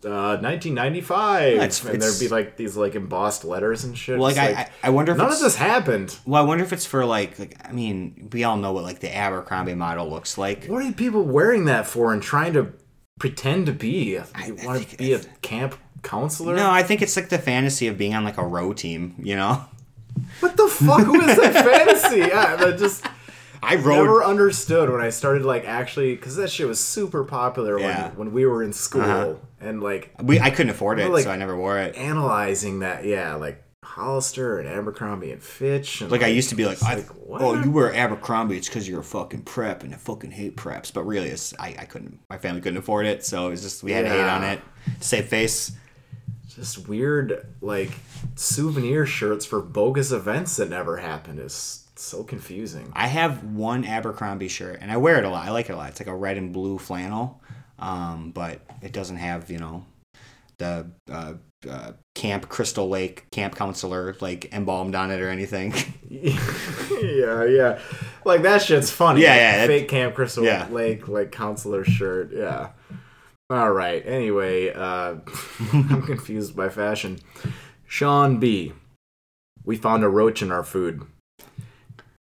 Uh, 0.07 0.37
1995, 0.41 1.41
Yeah, 1.41 1.47
it's- 1.55 1.83
and 1.83 1.95
it's- 1.95 2.17
there'd 2.17 2.19
be 2.29 2.33
like 2.33 2.55
these 2.57 2.75
like 2.77 2.95
embossed 2.95 3.43
letters 3.43 3.83
and 3.83 3.97
shit. 3.97 4.17
Well, 4.17 4.29
like, 4.29 4.37
I, 4.37 4.47
I, 4.61 4.69
I 4.83 4.89
wonder 4.89 5.11
if 5.11 5.17
none 5.17 5.31
of 5.31 5.39
this 5.39 5.55
happened. 5.55 6.17
Well, 6.25 6.41
I 6.41 6.45
wonder 6.45 6.63
if 6.63 6.71
it's 6.73 6.85
for 6.85 7.05
like, 7.05 7.37
like 7.39 7.57
I 7.67 7.71
mean, 7.71 8.29
we 8.31 8.43
all 8.43 8.57
know 8.57 8.71
what 8.73 8.83
like 8.83 8.99
the 8.99 9.13
Abercrombie 9.15 9.75
model 9.75 10.09
looks 10.09 10.37
like. 10.37 10.65
What 10.65 10.83
are 10.85 10.91
people 10.93 11.23
wearing 11.23 11.65
that 11.65 11.87
for 11.87 12.13
and 12.13 12.21
trying 12.21 12.53
to 12.53 12.71
pretend 13.19 13.65
to 13.65 13.73
be? 13.73 14.11
You 14.13 14.23
I 14.35 14.51
want 14.63 14.87
to 14.89 14.97
be 14.97 15.13
a 15.13 15.19
camp 15.41 15.75
counselor? 16.03 16.55
No, 16.55 16.69
I 16.71 16.83
think 16.83 17.01
it's 17.01 17.15
like 17.17 17.29
the 17.29 17.39
fantasy 17.39 17.87
of 17.87 17.97
being 17.97 18.13
on 18.13 18.23
like 18.23 18.37
a 18.37 18.45
row 18.45 18.73
team. 18.73 19.15
You 19.21 19.35
know, 19.35 19.65
What 20.39 20.55
the 20.57 20.67
fuck? 20.67 21.01
Who 21.01 21.19
is 21.21 21.35
that 21.37 21.53
fantasy? 21.65 22.19
Yeah, 22.19 22.55
that 22.55 22.77
just 22.79 23.05
I 23.63 23.75
rode. 23.75 23.95
never 24.03 24.23
understood 24.23 24.89
when 24.89 25.01
I 25.01 25.09
started 25.09 25.43
like 25.45 25.65
actually 25.65 26.15
because 26.15 26.35
that 26.37 26.49
shit 26.49 26.67
was 26.67 26.79
super 26.79 27.23
popular 27.23 27.79
Yeah. 27.79 28.09
when 28.09 28.15
when 28.17 28.31
we 28.33 28.45
were 28.45 28.61
in 28.63 28.73
school 28.73 29.01
Uh-huh. 29.01 29.33
and 29.59 29.81
like 29.81 30.11
we 30.21 30.39
I 30.39 30.49
couldn't 30.49 30.69
afford 30.71 30.99
it, 30.99 31.09
like- 31.09 31.23
so 31.23 31.31
I 31.31 31.35
never 31.37 31.55
wore 31.57 31.77
it. 31.79 31.95
analyzing 31.95 32.79
that. 32.79 33.05
Yeah, 33.05 33.35
like 33.35 33.63
Hollister 33.83 34.59
and 34.59 34.67
Abercrombie 34.67 35.31
and 35.31 35.41
Fitch. 35.41 36.01
And, 36.01 36.11
Like 36.11 36.21
I 36.21 36.27
used 36.27 36.49
to 36.49 36.55
be 36.55 36.65
like, 36.65 36.81
I, 36.83 36.95
like, 36.95 37.07
oh, 37.29 37.55
you 37.63 37.71
wear 37.71 37.93
Abercrombie, 37.95 38.57
it's 38.57 38.67
because 38.67 38.87
you're 38.87 38.99
a 38.99 39.03
fucking 39.03 39.41
prep, 39.43 39.81
and 39.83 39.93
I 39.93 39.97
fucking 39.97 40.31
hate 40.31 40.55
preps. 40.57 40.93
But 40.93 41.03
really, 41.05 41.29
it's 41.29 41.53
I, 41.59 41.75
I 41.79 41.85
couldn't. 41.85 42.19
My 42.29 42.37
family 42.37 42.61
couldn't 42.61 42.77
afford 42.77 43.05
it, 43.05 43.25
so 43.25 43.47
it 43.47 43.51
was 43.51 43.61
just 43.63 43.83
we 43.83 43.93
had 43.93 44.03
to 44.03 44.09
hate 44.09 44.21
on 44.21 44.43
it 44.43 44.59
to 44.99 45.07
save 45.07 45.27
face. 45.27 45.71
just 46.53 46.87
weird 46.87 47.45
like 47.61 47.91
souvenir 48.35 49.05
shirts 49.05 49.45
for 49.45 49.61
bogus 49.61 50.11
events 50.11 50.55
that 50.57 50.69
never 50.69 50.97
happened 50.97 51.39
is 51.39 51.86
so 52.03 52.23
confusing. 52.23 52.91
I 52.93 53.07
have 53.07 53.43
one 53.43 53.85
Abercrombie 53.85 54.47
shirt, 54.47 54.79
and 54.81 54.91
I 54.91 54.97
wear 54.97 55.17
it 55.17 55.25
a 55.25 55.29
lot. 55.29 55.47
I 55.47 55.51
like 55.51 55.69
it 55.69 55.73
a 55.73 55.77
lot. 55.77 55.89
It's 55.89 55.99
like 55.99 56.07
a 56.07 56.15
red 56.15 56.37
and 56.37 56.53
blue 56.53 56.77
flannel, 56.77 57.41
um, 57.79 58.31
but 58.31 58.61
it 58.81 58.91
doesn't 58.91 59.17
have 59.17 59.49
you 59.49 59.59
know 59.59 59.85
the 60.57 60.87
uh, 61.11 61.33
uh, 61.69 61.91
Camp 62.15 62.49
Crystal 62.49 62.87
Lake 62.87 63.29
Camp 63.31 63.55
Counselor 63.55 64.15
like 64.21 64.53
embalmed 64.53 64.95
on 64.95 65.11
it 65.11 65.21
or 65.21 65.29
anything. 65.29 65.73
yeah, 66.09 67.43
yeah. 67.45 67.79
Like 68.25 68.41
that 68.43 68.61
shit's 68.61 68.91
funny. 68.91 69.21
Yeah, 69.21 69.31
Like, 69.31 69.39
yeah, 69.39 69.67
Fake 69.67 69.89
Camp 69.89 70.15
Crystal 70.15 70.43
Yeah. 70.43 70.67
Lake 70.69 71.07
like 71.07 71.31
counselor 71.31 71.83
shirt. 71.83 72.31
Yeah. 72.33 72.69
All 73.49 73.71
right. 73.71 74.03
Anyway, 74.05 74.73
uh, 74.73 75.15
I'm 75.73 76.01
confused 76.03 76.55
by 76.55 76.69
fashion. 76.69 77.19
Sean 77.87 78.39
B. 78.39 78.73
We 79.63 79.77
found 79.77 80.03
a 80.03 80.09
roach 80.09 80.41
in 80.41 80.51
our 80.51 80.63
food. 80.63 81.05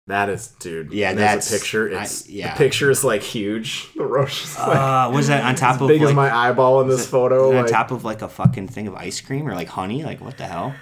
That 0.09 0.29
is, 0.29 0.49
dude. 0.61 0.93
Yeah, 0.93 1.15
there's 1.15 1.19
that's- 1.21 1.51
a 1.51 1.59
picture. 1.59 1.99
I- 1.99 2.03
It's 2.03 2.29
yeah. 2.29 2.53
the 2.53 2.59
picture 2.59 2.91
is 2.91 3.03
like 3.03 3.23
huge. 3.23 3.89
The 3.97 4.05
roach 4.07 4.45
is 4.45 4.57
like 4.59 4.69
uh, 4.77 5.11
was 5.13 5.27
that 5.29 5.45
on 5.45 5.55
top 5.57 5.77
as 5.77 5.83
of 5.83 5.89
big 5.89 6.01
like, 6.01 6.11
as 6.11 6.15
my 6.15 6.33
eyeball 6.35 6.81
in 6.81 6.89
this 6.89 7.07
photo. 7.07 7.57
on 7.59 7.67
top 7.67 7.91
of 7.91 8.05
like 8.05 8.23
a 8.23 8.29
fucking 8.29 8.69
thing 8.69 8.87
of 8.87 8.95
ice 8.95 9.21
cream 9.21 9.49
or 9.49 9.55
like 9.55 9.69
honey? 9.69 10.05
Like 10.05 10.21
what 10.21 10.37
the 10.39 10.45
hell? 10.45 10.75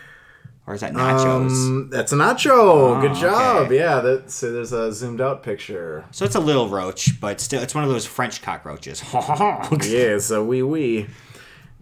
Or 0.67 0.75
is 0.75 0.81
that 0.81 0.93
nachos? 0.95 1.51
Um, 1.51 1.89
that's 1.91 2.13
a 2.13 2.17
nacho. 2.17 3.01
Good 3.01 3.11
Oh, 3.13 3.15
job. 3.21 3.67
okay. 3.67 3.77
Yeah. 3.77 4.01
That, 4.01 4.31
so 4.31 4.51
there's 4.53 4.73
a 4.73 4.93
zoomed 4.93 5.21
out 5.21 5.43
picture. 5.43 6.05
so 6.11 6.25
it's 6.25 6.35
a 6.35 6.41
little 6.41 6.69
roach, 6.69 7.21
but 7.21 7.39
still, 7.41 7.63
it's 7.63 7.75
one 7.75 7.85
of 7.85 7.91
those 7.91 8.07
French 8.07 8.41
cockroaches. 8.43 9.03
yeah, 9.89 10.19
so 10.19 10.43
wee 10.45 10.63
wee. 10.63 11.07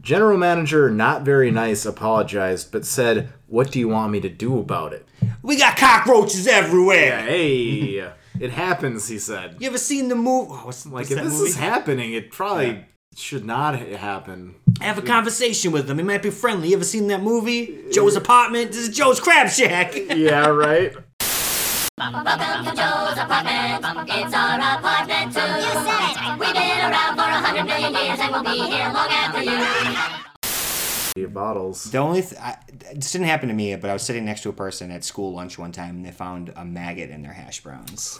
General 0.00 0.37
manager, 0.37 0.90
not 0.90 1.22
very 1.22 1.52
nice, 1.52 1.87
apologized, 1.87 2.72
but 2.72 2.84
said, 2.84 3.32
"What 3.52 3.71
do 3.71 3.78
you 3.78 3.88
want 3.88 4.11
me 4.12 4.21
to 4.21 4.28
do 4.30 4.59
about 4.59 4.92
it?" 4.92 5.06
we 5.42 5.56
got 5.56 5.76
cockroaches 5.76 6.47
everywhere. 6.47 7.21
Hey, 7.23 8.11
it 8.40 8.50
happens, 8.50 9.09
he 9.09 9.18
said. 9.18 9.56
You 9.61 9.68
ever 9.68 9.78
seen 9.78 10.09
the 10.09 10.14
movie? 10.14 10.49
Oh, 10.52 10.62
what's, 10.66 10.87
Like 10.87 10.92
what's 10.94 11.11
if 11.11 11.16
that 11.18 11.25
this 11.25 11.35
movie? 11.38 11.50
is 11.50 11.56
happening, 11.56 12.12
it 12.14 12.30
probably 12.30 12.85
should 13.14 13.44
not 13.44 13.78
happen. 13.78 14.54
Have 14.80 14.97
a 14.99 15.02
conversation 15.02 15.71
with 15.71 15.90
him. 15.90 15.99
He 15.99 16.04
might 16.04 16.23
be 16.23 16.30
friendly. 16.30 16.68
You 16.71 16.76
ever 16.76 16.85
seen 16.85 17.09
that 17.09 17.23
movie? 17.23 17.85
Joe's 17.92 18.16
apartment. 18.16 18.73
This 18.73 18.88
is 18.88 18.97
Joe's 18.97 19.21
Crab 19.21 19.49
Shack. 19.50 19.94
Yeah, 20.16 20.47
right. 20.49 20.94
Welcome 21.99 22.25
to 22.64 22.73
Joe's 22.80 23.18
apartment. 23.18 24.09
It's 24.11 24.35
our 24.35 24.59
apartment 24.59 25.28
too. 25.35 25.40
You 25.64 25.73
said 25.87 26.11
it. 26.11 26.40
We've 26.40 26.54
been 26.54 26.80
around 26.88 27.14
for 27.16 27.28
a 27.37 27.40
hundred 27.44 27.64
million 27.64 27.92
years 27.92 28.18
and 28.18 28.32
we'll 28.32 28.42
be 28.44 28.59
here 28.73 28.88
long 28.97 29.11
after 29.11 29.42
you. 29.42 30.32
Bottles. 31.16 31.85
The 31.90 31.99
only 31.99 32.23
th- 32.23 32.40
I, 32.40 32.57
this 32.95 33.12
didn't 33.12 33.26
happen 33.26 33.49
to 33.49 33.54
me, 33.54 33.76
but 33.76 33.90
I 33.90 33.92
was 33.92 34.02
sitting 34.02 34.25
next 34.25 34.42
to 34.42 34.49
a 34.49 34.52
person 34.52 34.90
at 34.90 35.04
school 35.04 35.35
lunch 35.35 35.59
one 35.59 35.71
time, 35.73 35.97
and 35.97 36.07
they 36.07 36.11
found 36.11 36.52
a 36.57 36.64
maggot 36.64 37.11
in 37.11 37.23
their 37.23 37.35
hash 37.35 37.61
browns. 37.62 38.19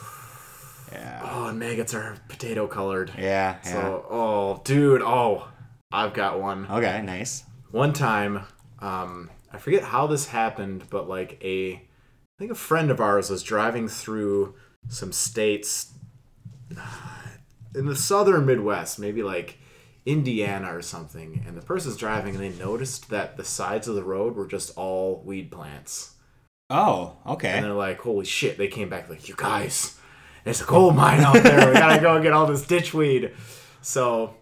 Yeah, 0.93 1.21
Oh, 1.33 1.47
and 1.47 1.59
maggots 1.59 1.95
are 1.95 2.17
potato 2.29 2.67
colored. 2.67 3.11
yeah, 3.17 3.57
yeah. 3.65 3.73
So, 3.73 4.07
oh, 4.11 4.61
dude, 4.65 5.01
oh, 5.01 5.49
I've 5.91 6.13
got 6.13 6.39
one. 6.41 6.67
okay, 6.71 7.01
nice. 7.03 7.45
one 7.71 7.93
time 7.95 8.45
um 8.81 9.31
i 9.53 9.59
forget 9.59 9.83
how 9.85 10.07
this 10.09 10.27
happened 10.27 10.83
but 10.91 11.09
like 11.09 11.39
a 11.45 11.75
i 11.75 11.81
think 12.39 12.51
a 12.51 12.55
friend 12.55 12.91
of 12.91 13.01
ours 13.01 13.31
was 13.31 13.43
driving 13.43 13.87
through 13.87 14.55
some 14.89 15.13
states 15.13 15.93
in 17.75 17.87
the 17.87 17.95
southern 17.97 18.45
midwest 18.45 18.99
maybe 18.99 19.23
like 19.23 19.59
indiana 20.05 20.75
or 20.75 20.83
something 20.83 21.45
and 21.47 21.57
the 21.57 21.63
person's 21.63 21.97
driving 21.97 22.35
and 22.35 22.43
they 22.43 22.59
noticed 22.59 23.11
that 23.11 23.37
the 23.37 23.45
sides 23.45 23.87
of 23.87 23.95
the 23.95 24.03
road 24.03 24.35
were 24.35 24.47
just 24.47 24.77
all 24.77 25.23
weed 25.25 25.51
plants. 25.51 26.15
Oh, 26.71 27.17
okay. 27.27 27.51
and 27.51 27.65
they're 27.65 27.73
like 27.73 27.99
holy 28.01 28.25
shit 28.25 28.59
they 28.59 28.69
came 28.69 28.89
back 28.89 29.09
like 29.09 29.29
you 29.29 29.35
guys 29.37 29.99
there's 30.45 30.61
a 30.61 30.65
gold 30.65 30.97
mine 30.97 31.21
out 31.21 31.43
there. 31.43 31.69
We 31.69 31.75
gotta 31.75 32.01
go 32.01 32.21
get 32.21 32.33
all 32.33 32.47
this 32.47 32.65
ditchweed 32.65 33.33
so 33.81 34.35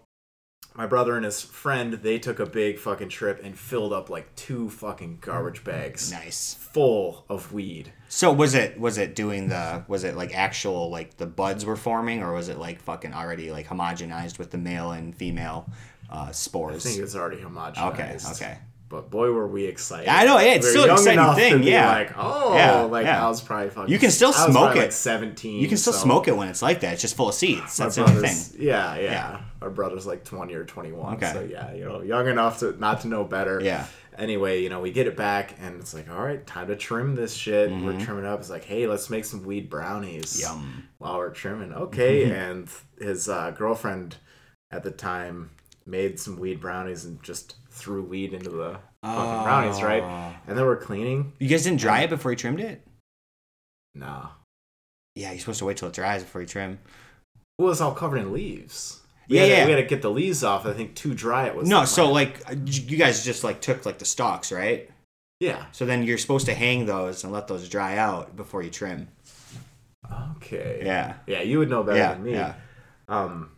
my 0.75 0.85
brother 0.87 1.15
and 1.15 1.25
his 1.25 1.41
friend 1.41 1.93
they 1.93 2.17
took 2.19 2.39
a 2.39 2.45
big 2.45 2.79
fucking 2.79 3.09
trip 3.09 3.41
and 3.43 3.57
filled 3.57 3.91
up 3.93 4.09
like 4.09 4.33
two 4.35 4.69
fucking 4.69 5.17
garbage 5.21 5.63
bags 5.63 6.11
Nice. 6.11 6.53
full 6.55 7.25
of 7.29 7.51
weed 7.53 7.91
So 8.09 8.31
was 8.31 8.53
it 8.55 8.79
was 8.79 8.97
it 8.97 9.15
doing 9.15 9.49
the 9.49 9.83
was 9.87 10.03
it 10.03 10.15
like 10.15 10.33
actual 10.35 10.89
like 10.89 11.17
the 11.17 11.25
buds 11.25 11.65
were 11.65 11.75
forming, 11.75 12.21
or 12.23 12.33
was 12.33 12.49
it 12.49 12.57
like 12.57 12.81
fucking 12.81 13.13
already 13.13 13.51
like 13.51 13.67
homogenized 13.67 14.39
with 14.39 14.51
the 14.51 14.57
male 14.57 14.91
and 14.91 15.15
female 15.15 15.69
uh, 16.09 16.31
spores? 16.31 16.85
i 16.85 16.89
think 16.89 17.01
it's 17.03 17.15
already 17.15 17.37
homogenized 17.37 17.91
Okay, 17.93 18.17
okay. 18.31 18.57
But 18.91 19.09
boy, 19.09 19.31
were 19.31 19.47
we 19.47 19.63
excited! 19.67 20.09
I 20.09 20.25
know, 20.25 20.37
yeah, 20.37 20.55
it's 20.55 20.65
We 20.65 20.71
still 20.71 20.83
an 20.83 20.91
exciting 20.91 21.35
thing, 21.35 21.63
yeah. 21.63 21.89
Like, 21.89 22.11
oh, 22.17 22.53
Yeah, 22.55 22.81
like 22.81 23.05
yeah. 23.05 23.25
I 23.25 23.29
was 23.29 23.39
probably 23.39 23.69
fucking. 23.69 23.89
You 23.89 23.97
can 23.97 24.11
still 24.11 24.33
I 24.33 24.45
was 24.47 24.51
smoke 24.51 24.75
it. 24.75 24.79
Like 24.79 24.91
Seventeen. 24.91 25.61
You 25.61 25.69
can 25.69 25.77
still 25.77 25.93
so 25.93 25.99
smoke 25.99 26.27
it 26.27 26.35
when 26.35 26.49
it's 26.49 26.61
like 26.61 26.81
that. 26.81 26.91
It's 26.91 27.01
just 27.01 27.15
full 27.15 27.29
of 27.29 27.33
seeds. 27.33 27.77
That's 27.77 27.95
the 27.95 28.05
thing. 28.05 28.61
Yeah, 28.61 28.97
yeah, 28.97 29.01
Yeah. 29.01 29.41
Our 29.61 29.69
brother's 29.69 30.05
like 30.05 30.25
twenty 30.25 30.55
or 30.55 30.65
twenty-one. 30.65 31.15
Okay. 31.15 31.31
So 31.31 31.41
yeah, 31.41 31.73
you 31.73 31.85
know, 31.85 32.01
young 32.01 32.27
enough 32.27 32.59
to 32.59 32.77
not 32.77 32.99
to 33.01 33.07
know 33.07 33.23
better. 33.23 33.61
Yeah. 33.61 33.85
Anyway, 34.17 34.61
you 34.61 34.67
know, 34.67 34.81
we 34.81 34.91
get 34.91 35.07
it 35.07 35.15
back, 35.15 35.55
and 35.61 35.79
it's 35.79 35.93
like, 35.93 36.11
all 36.11 36.21
right, 36.21 36.45
time 36.45 36.67
to 36.67 36.75
trim 36.75 37.15
this 37.15 37.33
shit. 37.33 37.69
Mm-hmm. 37.69 37.85
We're 37.85 37.99
trimming 37.99 38.25
up. 38.25 38.41
It's 38.41 38.49
like, 38.49 38.65
hey, 38.65 38.87
let's 38.87 39.09
make 39.09 39.23
some 39.23 39.45
weed 39.45 39.69
brownies. 39.69 40.41
Yum. 40.41 40.89
While 40.97 41.17
we're 41.17 41.29
trimming, 41.29 41.71
okay. 41.71 42.29
and 42.29 42.67
his 42.99 43.29
uh, 43.29 43.51
girlfriend 43.51 44.17
at 44.69 44.83
the 44.83 44.91
time 44.91 45.51
made 45.85 46.19
some 46.19 46.37
weed 46.37 46.59
brownies 46.59 47.05
and 47.05 47.23
just 47.23 47.55
threw 47.71 48.03
weed 48.03 48.33
into 48.33 48.49
the 48.49 48.77
fucking 49.03 49.43
brownies, 49.43 49.81
right? 49.81 50.03
Oh. 50.03 50.35
And 50.47 50.57
then 50.57 50.65
we're 50.65 50.77
cleaning. 50.77 51.33
You 51.39 51.47
guys 51.47 51.63
didn't 51.63 51.79
dry 51.79 52.01
it 52.03 52.09
before 52.09 52.31
you 52.31 52.37
trimmed 52.37 52.59
it? 52.59 52.85
No, 53.95 54.29
Yeah, 55.15 55.31
you're 55.31 55.39
supposed 55.39 55.59
to 55.59 55.65
wait 55.65 55.77
till 55.77 55.87
it 55.89 55.93
dries 55.93 56.23
before 56.23 56.41
you 56.41 56.47
trim. 56.47 56.79
well, 57.59 57.71
it's 57.71 57.81
all 57.81 57.93
covered 57.93 58.17
in 58.17 58.31
leaves. 58.31 59.01
We 59.27 59.35
Yeah, 59.37 59.41
had 59.43 59.47
to- 59.49 59.55
yeah. 59.55 59.65
We 59.65 59.71
had 59.71 59.77
to 59.77 59.83
get 59.87 60.01
the 60.01 60.09
leaves 60.11 60.43
off. 60.43 60.65
I 60.65 60.73
think 60.73 60.95
too 60.95 61.13
dry 61.13 61.47
it 61.47 61.55
was. 61.55 61.67
No, 61.67 61.83
so 61.85 62.03
plan. 62.09 62.13
like 62.13 62.39
you 62.89 62.97
guys 62.97 63.23
just 63.25 63.43
like 63.43 63.59
took 63.61 63.85
like 63.85 63.99
the 63.99 64.05
stalks, 64.05 64.51
right? 64.51 64.89
yeah. 65.39 65.65
So 65.71 65.85
then 65.85 66.03
you're 66.03 66.17
supposed 66.19 66.45
to 66.45 66.53
hang 66.53 66.85
those 66.85 67.23
and 67.23 67.33
let 67.33 67.47
those 67.47 67.67
dry 67.67 67.97
out 67.97 68.35
before 68.35 68.61
you 68.63 68.69
trim. 68.69 69.07
Okay. 70.37 70.81
Yeah. 70.85 71.15
Yeah, 71.27 71.41
you 71.41 71.59
would 71.59 71.69
know 71.69 71.83
better 71.83 71.97
Yeah, 71.97 72.13
than 72.13 72.23
me. 72.23 72.33
yeah. 72.33 72.53
Um, 73.07 73.51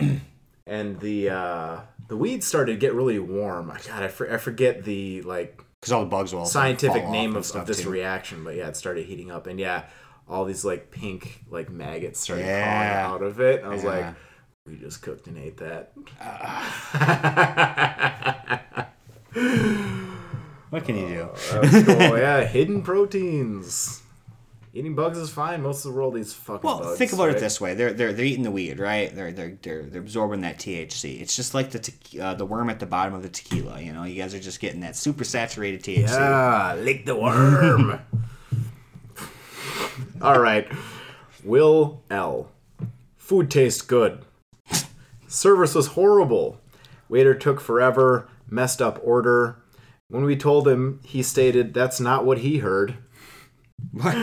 and 0.68 1.00
the 1.00 1.30
uh, 1.30 1.80
the 2.08 2.18
weeds 2.18 2.46
started 2.48 2.74
to 2.74 2.78
get 2.78 2.94
really 2.94 3.20
warm. 3.20 3.68
God, 3.68 4.04
I, 4.04 4.08
for, 4.08 4.32
I 4.34 4.38
forget 4.38 4.84
the 4.86 5.22
like 5.24 5.62
Because 5.82 5.92
all 5.92 6.02
the 6.02 6.10
bugs 6.10 6.34
will 6.34 6.46
scientific 6.46 7.08
name 7.10 7.36
of, 7.36 7.50
of 7.56 7.68
this 7.68 7.82
too. 7.84 7.90
reaction, 7.90 8.44
but 8.44 8.56
yeah, 8.56 8.68
it 8.68 8.78
started 8.78 9.06
heating 9.06 9.32
up, 9.32 9.48
and 9.48 9.60
yeah, 9.60 9.86
all 10.28 10.46
these 10.46 10.64
like 10.64 10.92
pink 10.92 11.44
like 11.50 11.70
maggots 11.70 12.20
started 12.20 12.46
Yeah. 12.46 12.64
crawling 12.64 13.14
out 13.16 13.22
of 13.24 13.42
it. 13.42 13.60
And 13.62 13.70
I 13.70 13.74
was 13.74 13.84
Yeah. 13.84 13.90
like, 13.90 14.16
we 14.66 14.78
just 14.78 15.02
cooked 15.02 15.28
and 15.28 15.38
ate 15.38 15.58
that. 15.58 15.92
What 20.70 20.86
can 20.86 20.98
you 20.98 21.08
do? 21.08 21.30
That 21.52 21.62
was 21.62 21.84
cool. 21.84 22.18
yeah, 22.18 22.44
hidden 22.46 22.82
proteins. 22.82 24.02
Eating 24.76 24.96
bugs 24.96 25.20
is 25.20 25.30
fine. 25.30 25.62
Most 25.62 25.86
of 25.86 25.92
the 25.92 25.98
world 25.98 26.18
eats 26.18 26.34
fucking 26.34 26.68
Well, 26.68 26.80
bugs. 26.80 26.98
think 26.98 27.14
about 27.14 27.28
right? 27.28 27.38
it 27.38 27.40
this 27.40 27.62
way: 27.62 27.76
they're 27.76 27.94
they're 27.94 28.12
they're 28.12 28.26
eating 28.26 28.42
the 28.44 28.50
weed, 28.50 28.80
right? 28.80 29.14
They're 29.16 29.32
they're 29.32 29.56
they're, 29.62 29.84
they're 29.84 30.02
absorbing 30.02 30.42
that 30.42 30.58
THC. 30.58 31.22
It's 31.22 31.36
just 31.36 31.54
like 31.54 31.70
the 31.70 31.78
te- 31.80 32.20
uh, 32.20 32.34
the 32.34 32.46
worm 32.46 32.72
at 32.72 32.80
the 32.80 32.88
bottom 32.88 33.14
of 33.14 33.22
the 33.22 33.30
tequila. 33.30 33.80
You 33.80 33.94
know, 33.94 34.04
you 34.04 34.20
guys 34.20 34.34
are 34.34 34.40
just 34.40 34.60
getting 34.60 34.80
that 34.80 34.96
super 34.96 35.24
saturated 35.24 35.84
THC. 35.84 36.08
Yeah, 36.10 36.74
lick 36.80 37.06
the 37.06 37.16
worm. 37.16 38.00
All 40.22 40.40
right. 40.40 40.68
Will 41.44 42.02
L. 42.10 42.50
Food 43.18 43.52
tastes 43.52 43.82
good. 43.82 44.24
Service 45.28 45.76
was 45.76 45.88
horrible. 45.88 46.60
Waiter 47.10 47.36
took 47.36 47.60
forever, 47.60 48.28
messed 48.50 48.82
up 48.82 49.00
order. 49.04 49.58
When 50.10 50.24
we 50.24 50.36
told 50.36 50.68
him, 50.68 51.00
he 51.04 51.22
stated 51.22 51.74
that's 51.74 52.00
not 52.00 52.26
what 52.26 52.40
he 52.40 52.60
heard. 52.60 52.96
What? 53.94 54.16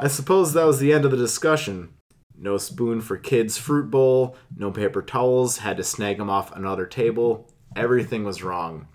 I 0.00 0.08
suppose 0.08 0.52
that 0.52 0.66
was 0.66 0.80
the 0.80 0.92
end 0.92 1.04
of 1.04 1.12
the 1.12 1.16
discussion. 1.16 1.90
No 2.36 2.58
spoon 2.58 3.00
for 3.00 3.16
kids' 3.16 3.56
fruit 3.56 3.88
bowl, 3.90 4.36
no 4.56 4.72
paper 4.72 5.00
towels, 5.00 5.58
had 5.58 5.76
to 5.76 5.84
snag 5.84 6.18
them 6.18 6.28
off 6.28 6.54
another 6.54 6.86
table. 6.86 7.48
Everything 7.76 8.24
was 8.24 8.42
wrong. 8.42 8.88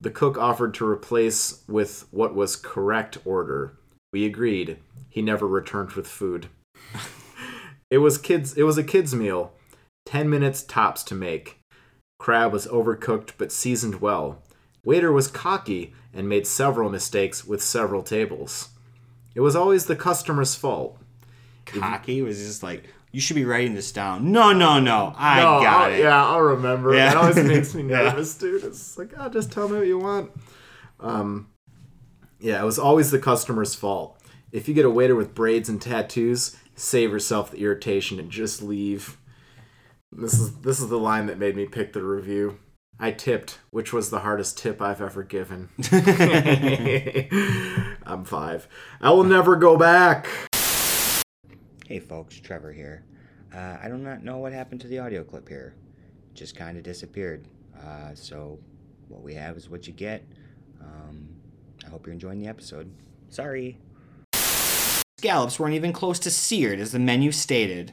The 0.00 0.10
cook 0.10 0.36
offered 0.36 0.74
to 0.74 0.86
replace 0.86 1.62
with 1.68 2.06
what 2.10 2.34
was 2.34 2.56
correct 2.56 3.18
order. 3.24 3.78
We 4.12 4.26
agreed. 4.26 4.78
He 5.08 5.22
never 5.22 5.46
returned 5.46 5.92
with 5.92 6.08
food. 6.08 6.48
it 7.90 7.98
was 7.98 8.18
kids 8.18 8.54
it 8.54 8.64
was 8.64 8.76
a 8.76 8.84
kids 8.84 9.14
meal. 9.14 9.52
10 10.06 10.28
minutes 10.28 10.62
tops 10.62 11.04
to 11.04 11.14
make. 11.14 11.60
Crab 12.18 12.52
was 12.52 12.66
overcooked 12.66 13.32
but 13.38 13.52
seasoned 13.52 14.00
well. 14.00 14.42
Waiter 14.84 15.12
was 15.12 15.28
cocky 15.28 15.94
and 16.12 16.28
made 16.28 16.46
several 16.46 16.90
mistakes 16.90 17.44
with 17.44 17.62
several 17.62 18.02
tables. 18.02 18.70
It 19.38 19.40
was 19.40 19.54
always 19.54 19.86
the 19.86 19.94
customer's 19.94 20.56
fault. 20.56 20.98
Cocky 21.64 22.22
was 22.22 22.38
just 22.38 22.64
like, 22.64 22.82
you 23.12 23.20
should 23.20 23.36
be 23.36 23.44
writing 23.44 23.74
this 23.74 23.92
down. 23.92 24.32
No, 24.32 24.52
no, 24.52 24.80
no, 24.80 25.14
I 25.16 25.36
No, 25.38 25.60
got 25.62 25.64
I'll- 25.86 25.92
it. 25.92 26.00
Yeah, 26.00 26.26
I'll 26.26 26.40
remember. 26.40 26.92
Yeah. 26.92 27.12
It 27.12 27.16
always 27.16 27.36
makes 27.36 27.72
me 27.72 27.82
Yeah. 27.88 28.02
nervous, 28.02 28.34
dude. 28.36 28.64
It's 28.64 28.98
like, 28.98 29.12
oh, 29.16 29.28
just 29.28 29.52
tell 29.52 29.68
me 29.68 29.78
what 29.78 29.86
you 29.86 29.96
want. 30.00 30.32
Um, 30.98 31.50
yeah, 32.40 32.60
it 32.60 32.64
was 32.64 32.80
always 32.80 33.12
the 33.12 33.20
customer's 33.20 33.76
fault. 33.76 34.20
If 34.50 34.66
you 34.66 34.74
get 34.74 34.84
a 34.84 34.90
waiter 34.90 35.14
with 35.14 35.36
braids 35.36 35.68
and 35.68 35.80
tattoos, 35.80 36.56
save 36.74 37.12
yourself 37.12 37.52
the 37.52 37.58
irritation 37.58 38.18
and 38.18 38.32
just 38.32 38.60
leave. 38.60 39.18
This 40.10 40.34
is 40.34 40.56
this 40.62 40.80
is 40.80 40.88
the 40.88 40.98
line 40.98 41.26
that 41.26 41.38
made 41.38 41.54
me 41.54 41.66
pick 41.66 41.92
the 41.92 42.02
review. 42.02 42.58
I 42.98 43.12
tipped, 43.12 43.60
which 43.70 43.92
was 43.92 44.10
the 44.10 44.18
hardest 44.20 44.58
tip 44.58 44.82
I've 44.82 45.00
ever 45.00 45.22
given. 45.22 45.68
I'm 48.08 48.24
five. 48.24 48.66
I 49.02 49.10
will 49.10 49.24
never 49.24 49.54
go 49.54 49.76
back. 49.76 50.28
Hey 51.86 52.00
folks, 52.00 52.40
Trevor 52.40 52.72
here. 52.72 53.04
Uh, 53.54 53.76
I 53.82 53.88
do 53.88 53.98
not 53.98 54.24
know 54.24 54.38
what 54.38 54.52
happened 54.52 54.80
to 54.80 54.88
the 54.88 54.98
audio 54.98 55.22
clip 55.22 55.46
here. 55.46 55.74
Just 56.32 56.56
kind 56.56 56.78
of 56.78 56.82
disappeared. 56.82 57.46
Uh, 57.78 58.14
so 58.14 58.58
what 59.08 59.22
we 59.22 59.34
have 59.34 59.58
is 59.58 59.68
what 59.68 59.86
you 59.86 59.92
get. 59.92 60.24
Um, 60.80 61.28
I 61.84 61.90
hope 61.90 62.06
you're 62.06 62.14
enjoying 62.14 62.38
the 62.38 62.48
episode. 62.48 62.90
Sorry. 63.28 63.78
Scallops 65.18 65.60
weren't 65.60 65.74
even 65.74 65.92
close 65.92 66.18
to 66.20 66.30
seared 66.30 66.80
as 66.80 66.92
the 66.92 66.98
menu 66.98 67.30
stated. 67.30 67.92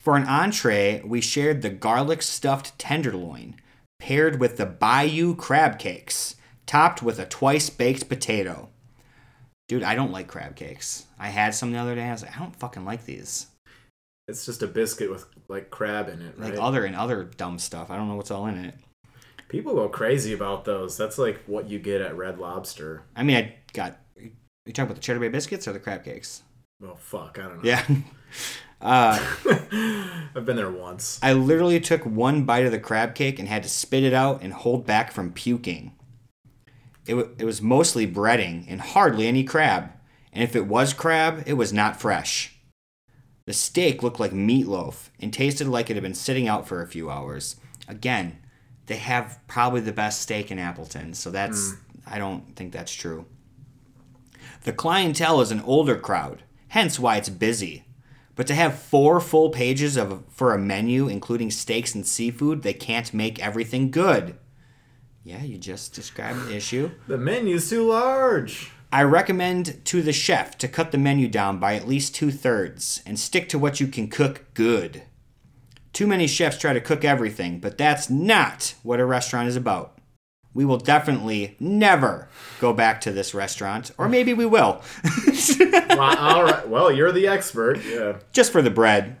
For 0.00 0.16
an 0.16 0.24
entree, 0.24 1.00
we 1.04 1.20
shared 1.20 1.62
the 1.62 1.70
garlic 1.70 2.22
stuffed 2.22 2.76
tenderloin, 2.78 3.56
paired 4.00 4.40
with 4.40 4.56
the 4.56 4.66
Bayou 4.66 5.34
crab 5.34 5.78
cakes, 5.78 6.36
topped 6.66 7.02
with 7.02 7.18
a 7.18 7.26
twice 7.26 7.70
baked 7.70 8.08
potato. 8.08 8.68
Dude, 9.68 9.82
I 9.82 9.94
don't 9.94 10.12
like 10.12 10.28
crab 10.28 10.54
cakes. 10.54 11.06
I 11.18 11.28
had 11.28 11.54
some 11.54 11.72
the 11.72 11.78
other 11.78 11.94
day. 11.94 12.04
I 12.04 12.12
was 12.12 12.22
like, 12.22 12.36
I 12.36 12.38
don't 12.38 12.54
fucking 12.54 12.84
like 12.84 13.04
these. 13.04 13.46
It's 14.28 14.46
just 14.46 14.62
a 14.62 14.66
biscuit 14.66 15.10
with 15.10 15.26
like 15.48 15.70
crab 15.70 16.08
in 16.08 16.20
it, 16.20 16.38
right? 16.38 16.50
Like 16.50 16.60
other 16.60 16.84
and 16.84 16.96
other 16.96 17.24
dumb 17.24 17.58
stuff. 17.58 17.90
I 17.90 17.96
don't 17.96 18.08
know 18.08 18.16
what's 18.16 18.30
all 18.30 18.46
in 18.46 18.64
it. 18.64 18.74
People 19.48 19.74
go 19.74 19.88
crazy 19.88 20.32
about 20.32 20.64
those. 20.64 20.96
That's 20.96 21.18
like 21.18 21.42
what 21.46 21.68
you 21.68 21.78
get 21.78 22.00
at 22.00 22.16
Red 22.16 22.38
Lobster. 22.38 23.02
I 23.14 23.22
mean, 23.22 23.36
I 23.36 23.54
got. 23.72 23.98
You 24.16 24.72
talking 24.72 24.86
about 24.86 24.96
the 24.96 25.00
cheddar 25.00 25.20
bay 25.20 25.28
biscuits 25.28 25.68
or 25.68 25.72
the 25.72 25.78
crab 25.78 26.04
cakes? 26.04 26.42
Well, 26.80 26.96
fuck, 26.96 27.38
I 27.38 27.42
don't 27.42 27.62
know. 27.62 27.68
Yeah. 27.68 27.84
uh, 28.80 29.24
I've 30.34 30.44
been 30.44 30.56
there 30.56 30.70
once. 30.70 31.20
I 31.22 31.32
literally 31.32 31.78
took 31.78 32.04
one 32.04 32.44
bite 32.44 32.66
of 32.66 32.72
the 32.72 32.80
crab 32.80 33.14
cake 33.14 33.38
and 33.38 33.48
had 33.48 33.62
to 33.62 33.68
spit 33.68 34.02
it 34.02 34.12
out 34.12 34.42
and 34.42 34.52
hold 34.52 34.84
back 34.84 35.12
from 35.12 35.32
puking. 35.32 35.92
It, 37.06 37.14
w- 37.14 37.34
it 37.38 37.44
was 37.44 37.62
mostly 37.62 38.06
breading 38.06 38.64
and 38.68 38.80
hardly 38.80 39.26
any 39.26 39.44
crab. 39.44 39.90
And 40.32 40.42
if 40.42 40.54
it 40.54 40.66
was 40.66 40.92
crab, 40.92 41.44
it 41.46 41.54
was 41.54 41.72
not 41.72 42.00
fresh. 42.00 42.56
The 43.46 43.52
steak 43.52 44.02
looked 44.02 44.20
like 44.20 44.32
meatloaf 44.32 45.10
and 45.20 45.32
tasted 45.32 45.68
like 45.68 45.88
it 45.88 45.94
had 45.94 46.02
been 46.02 46.14
sitting 46.14 46.48
out 46.48 46.66
for 46.66 46.82
a 46.82 46.88
few 46.88 47.10
hours. 47.10 47.56
Again, 47.88 48.38
they 48.86 48.96
have 48.96 49.38
probably 49.46 49.80
the 49.80 49.92
best 49.92 50.20
steak 50.20 50.50
in 50.50 50.58
Appleton, 50.58 51.14
so 51.14 51.30
that's 51.30 51.72
hmm. 51.72 51.76
I 52.06 52.18
don't 52.18 52.54
think 52.56 52.72
that's 52.72 52.94
true. 52.94 53.26
The 54.64 54.72
clientele 54.72 55.40
is 55.40 55.50
an 55.50 55.60
older 55.60 55.96
crowd, 55.96 56.42
hence 56.68 56.98
why 56.98 57.16
it's 57.16 57.28
busy. 57.28 57.84
But 58.34 58.46
to 58.48 58.54
have 58.54 58.78
four 58.78 59.20
full 59.20 59.50
pages 59.50 59.96
of 59.96 60.24
for 60.28 60.52
a 60.52 60.58
menu 60.58 61.08
including 61.08 61.50
steaks 61.50 61.94
and 61.94 62.06
seafood, 62.06 62.62
they 62.62 62.74
can't 62.74 63.14
make 63.14 63.40
everything 63.40 63.90
good. 63.90 64.36
Yeah, 65.26 65.42
you 65.42 65.58
just 65.58 65.92
described 65.92 66.46
the 66.46 66.54
issue. 66.54 66.92
The 67.08 67.18
menu's 67.18 67.68
too 67.68 67.88
large. 67.88 68.70
I 68.92 69.02
recommend 69.02 69.84
to 69.86 70.00
the 70.00 70.12
chef 70.12 70.56
to 70.58 70.68
cut 70.68 70.92
the 70.92 70.98
menu 70.98 71.26
down 71.26 71.58
by 71.58 71.74
at 71.74 71.88
least 71.88 72.14
two 72.14 72.30
thirds 72.30 73.02
and 73.04 73.18
stick 73.18 73.48
to 73.48 73.58
what 73.58 73.80
you 73.80 73.88
can 73.88 74.06
cook 74.06 74.44
good. 74.54 75.02
Too 75.92 76.06
many 76.06 76.28
chefs 76.28 76.58
try 76.58 76.72
to 76.72 76.80
cook 76.80 77.04
everything, 77.04 77.58
but 77.58 77.76
that's 77.76 78.08
not 78.08 78.76
what 78.84 79.00
a 79.00 79.04
restaurant 79.04 79.48
is 79.48 79.56
about. 79.56 79.98
We 80.54 80.64
will 80.64 80.78
definitely 80.78 81.56
never 81.58 82.28
go 82.60 82.72
back 82.72 83.00
to 83.00 83.10
this 83.10 83.34
restaurant, 83.34 83.90
or 83.98 84.08
maybe 84.08 84.32
we 84.32 84.46
will. 84.46 84.80
Well, 85.96 86.18
all 86.18 86.44
right. 86.44 86.68
Well, 86.68 86.92
you're 86.92 87.10
the 87.10 87.26
expert. 87.26 87.82
Yeah. 87.82 88.18
Just 88.30 88.52
for 88.52 88.60
the 88.60 88.70
bread. 88.70 89.16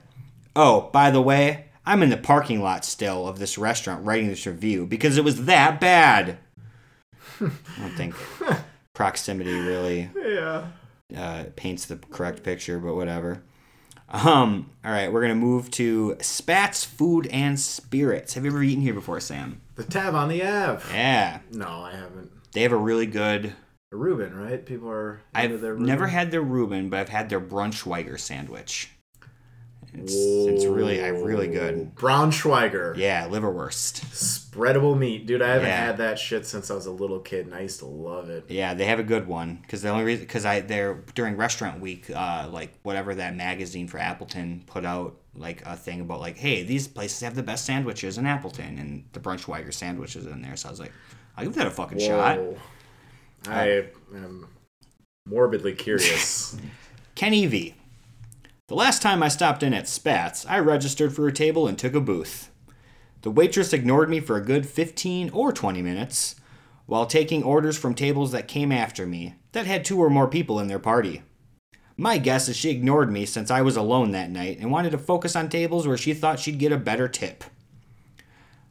Oh, 0.54 0.90
by 0.92 1.10
the 1.10 1.22
way, 1.22 1.65
I'm 1.86 2.02
in 2.02 2.10
the 2.10 2.16
parking 2.16 2.60
lot 2.60 2.84
still 2.84 3.28
of 3.28 3.38
this 3.38 3.56
restaurant 3.56 4.04
writing 4.04 4.28
this 4.28 4.46
review 4.46 4.86
because 4.86 5.16
it 5.16 5.24
was 5.24 5.44
that 5.46 5.80
bad. 5.80 6.38
I 7.40 7.50
don't 7.78 7.90
think 7.96 8.14
proximity 8.94 9.52
really 9.52 10.10
Yeah. 10.16 10.66
uh, 11.16 11.44
paints 11.54 11.86
the 11.86 11.96
correct 11.96 12.42
picture, 12.42 12.78
but 12.78 12.94
whatever. 12.96 13.42
Um, 14.08 14.70
all 14.84 14.92
right, 14.92 15.12
we're 15.12 15.20
gonna 15.22 15.34
move 15.34 15.70
to 15.72 16.16
Spats 16.20 16.84
Food 16.84 17.26
and 17.28 17.58
Spirits. 17.58 18.34
Have 18.34 18.44
you 18.44 18.50
ever 18.50 18.62
eaten 18.62 18.82
here 18.82 18.94
before, 18.94 19.18
Sam? 19.20 19.60
The 19.74 19.84
tab 19.84 20.14
on 20.14 20.28
the 20.28 20.42
Ave. 20.44 20.82
Yeah, 20.94 21.40
No, 21.52 21.68
I 21.68 21.92
haven't. 21.92 22.30
they 22.52 22.62
have 22.62 22.72
a 22.72 22.76
really 22.76 23.06
good. 23.06 23.52
A 23.92 23.96
Reuben, 23.96 24.34
right? 24.36 24.64
People 24.64 24.90
are 24.90 25.20
I've 25.34 25.60
never 25.78 26.06
had 26.08 26.30
their 26.30 26.40
Reuben, 26.42 26.88
but 26.88 26.98
I've 27.00 27.08
had 27.08 27.28
their 27.28 27.40
Brunschweiger 27.40 28.18
sandwich. 28.18 28.90
It's, 29.98 30.14
it's 30.14 30.64
really, 30.66 31.02
I 31.02 31.08
really 31.08 31.48
good. 31.48 31.94
Braunschweiger. 31.94 32.96
Yeah, 32.96 33.26
liverwurst. 33.28 34.00
Spreadable 34.12 34.96
meat. 34.96 35.26
Dude, 35.26 35.42
I 35.42 35.48
haven't 35.48 35.68
Yeah. 35.68 35.86
had 35.86 35.96
that 35.98 36.18
shit 36.18 36.46
since 36.46 36.70
I 36.70 36.74
was 36.74 36.86
a 36.86 36.90
little 36.92 37.20
kid 37.20 37.46
and 37.46 37.54
I 37.54 37.60
used 37.62 37.78
to 37.80 37.86
love 37.86 38.28
it. 38.30 38.44
Yeah, 38.48 38.74
they 38.74 38.84
have 38.86 38.98
a 38.98 39.02
good 39.04 39.26
one 39.26 39.58
because 39.62 39.82
the 39.82 39.88
only 39.88 40.04
reason 40.04 40.24
because 40.24 40.44
I 40.44 40.60
they're 40.60 41.02
during 41.14 41.36
restaurant 41.36 41.80
week, 41.80 42.10
uh, 42.10 42.48
like 42.50 42.74
whatever 42.82 43.14
that 43.14 43.34
magazine 43.36 43.88
for 43.88 43.98
Appleton 43.98 44.64
put 44.66 44.84
out 44.84 45.16
like 45.34 45.62
a 45.66 45.76
thing 45.76 46.00
about 46.00 46.20
like, 46.20 46.36
hey, 46.36 46.62
these 46.62 46.88
places 46.88 47.20
have 47.20 47.34
the 47.34 47.42
best 47.42 47.64
sandwiches 47.66 48.16
in 48.18 48.26
Appleton, 48.26 48.78
and 48.78 49.04
the 49.12 49.20
Brunchweiger 49.20 49.72
sandwich 49.72 50.16
is 50.16 50.26
in 50.26 50.42
there. 50.42 50.56
So 50.56 50.68
I 50.68 50.70
was 50.72 50.80
like, 50.80 50.92
I'll 51.36 51.44
give 51.44 51.54
that 51.54 51.66
a 51.66 51.70
fucking 51.70 51.98
shot. 51.98 52.38
Whoa. 52.38 52.56
I 53.48 53.84
am 54.14 54.48
morbidly 55.28 55.74
curious. 55.74 56.56
Ken 57.14 57.32
Evie. 57.34 57.74
The 58.68 58.74
last 58.74 59.00
time 59.00 59.22
I 59.22 59.28
stopped 59.28 59.62
in 59.62 59.72
at 59.72 59.86
Spats, 59.86 60.44
I 60.44 60.58
registered 60.58 61.14
for 61.14 61.28
a 61.28 61.32
table 61.32 61.68
and 61.68 61.78
took 61.78 61.94
a 61.94 62.00
booth. 62.00 62.50
The 63.22 63.30
waitress 63.30 63.72
ignored 63.72 64.10
me 64.10 64.18
for 64.18 64.36
a 64.36 64.44
good 64.44 64.66
15 64.66 65.30
or 65.30 65.52
20 65.52 65.82
minutes 65.82 66.34
while 66.86 67.06
taking 67.06 67.44
orders 67.44 67.78
from 67.78 67.94
tables 67.94 68.32
that 68.32 68.48
came 68.48 68.72
after 68.72 69.06
me 69.06 69.36
that 69.52 69.66
had 69.66 69.84
two 69.84 70.00
or 70.00 70.10
more 70.10 70.26
people 70.26 70.58
in 70.58 70.66
their 70.66 70.80
party. 70.80 71.22
My 71.96 72.18
guess 72.18 72.48
is 72.48 72.56
she 72.56 72.70
ignored 72.70 73.08
me 73.08 73.24
since 73.24 73.52
I 73.52 73.62
was 73.62 73.76
alone 73.76 74.10
that 74.10 74.30
night 74.30 74.58
and 74.58 74.72
wanted 74.72 74.90
to 74.90 74.98
focus 74.98 75.36
on 75.36 75.48
tables 75.48 75.86
where 75.86 75.96
she 75.96 76.12
thought 76.12 76.40
she'd 76.40 76.58
get 76.58 76.72
a 76.72 76.76
better 76.76 77.06
tip. 77.06 77.44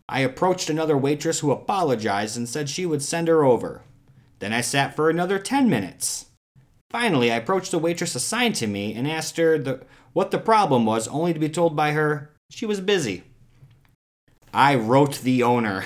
I 0.10 0.20
approached 0.20 0.70
another 0.70 0.98
waitress 0.98 1.40
who 1.40 1.52
apologized 1.52 2.36
and 2.36 2.50
said 2.50 2.70
she 2.70 2.86
would 2.86 3.02
send 3.02 3.30
her 3.30 3.46
over. 3.46 3.82
Then 4.40 4.52
I 4.52 4.60
sat 4.60 4.94
for 4.94 5.10
another 5.10 5.40
10 5.40 5.70
minutes. 5.70 6.26
Finally, 6.90 7.32
I 7.32 7.38
approached 7.38 7.72
the 7.72 7.80
waitress 7.80 8.16
assigned 8.16 8.56
to 8.56 8.68
me 8.68 8.94
and 8.94 9.08
asked 9.08 9.38
her 9.38 9.58
the, 9.58 9.84
what 10.14 10.32
the 10.32 10.38
problem 10.38 10.86
was, 10.86 11.08
only 11.08 11.34
to 11.34 11.40
be 11.40 11.50
told 11.50 11.76
by 11.76 11.92
her 11.92 12.32
she 12.50 12.66
was 12.66 12.80
busy. 12.80 13.24
I 14.54 14.76
wrote 14.76 15.20
the 15.20 15.44
owner 15.44 15.86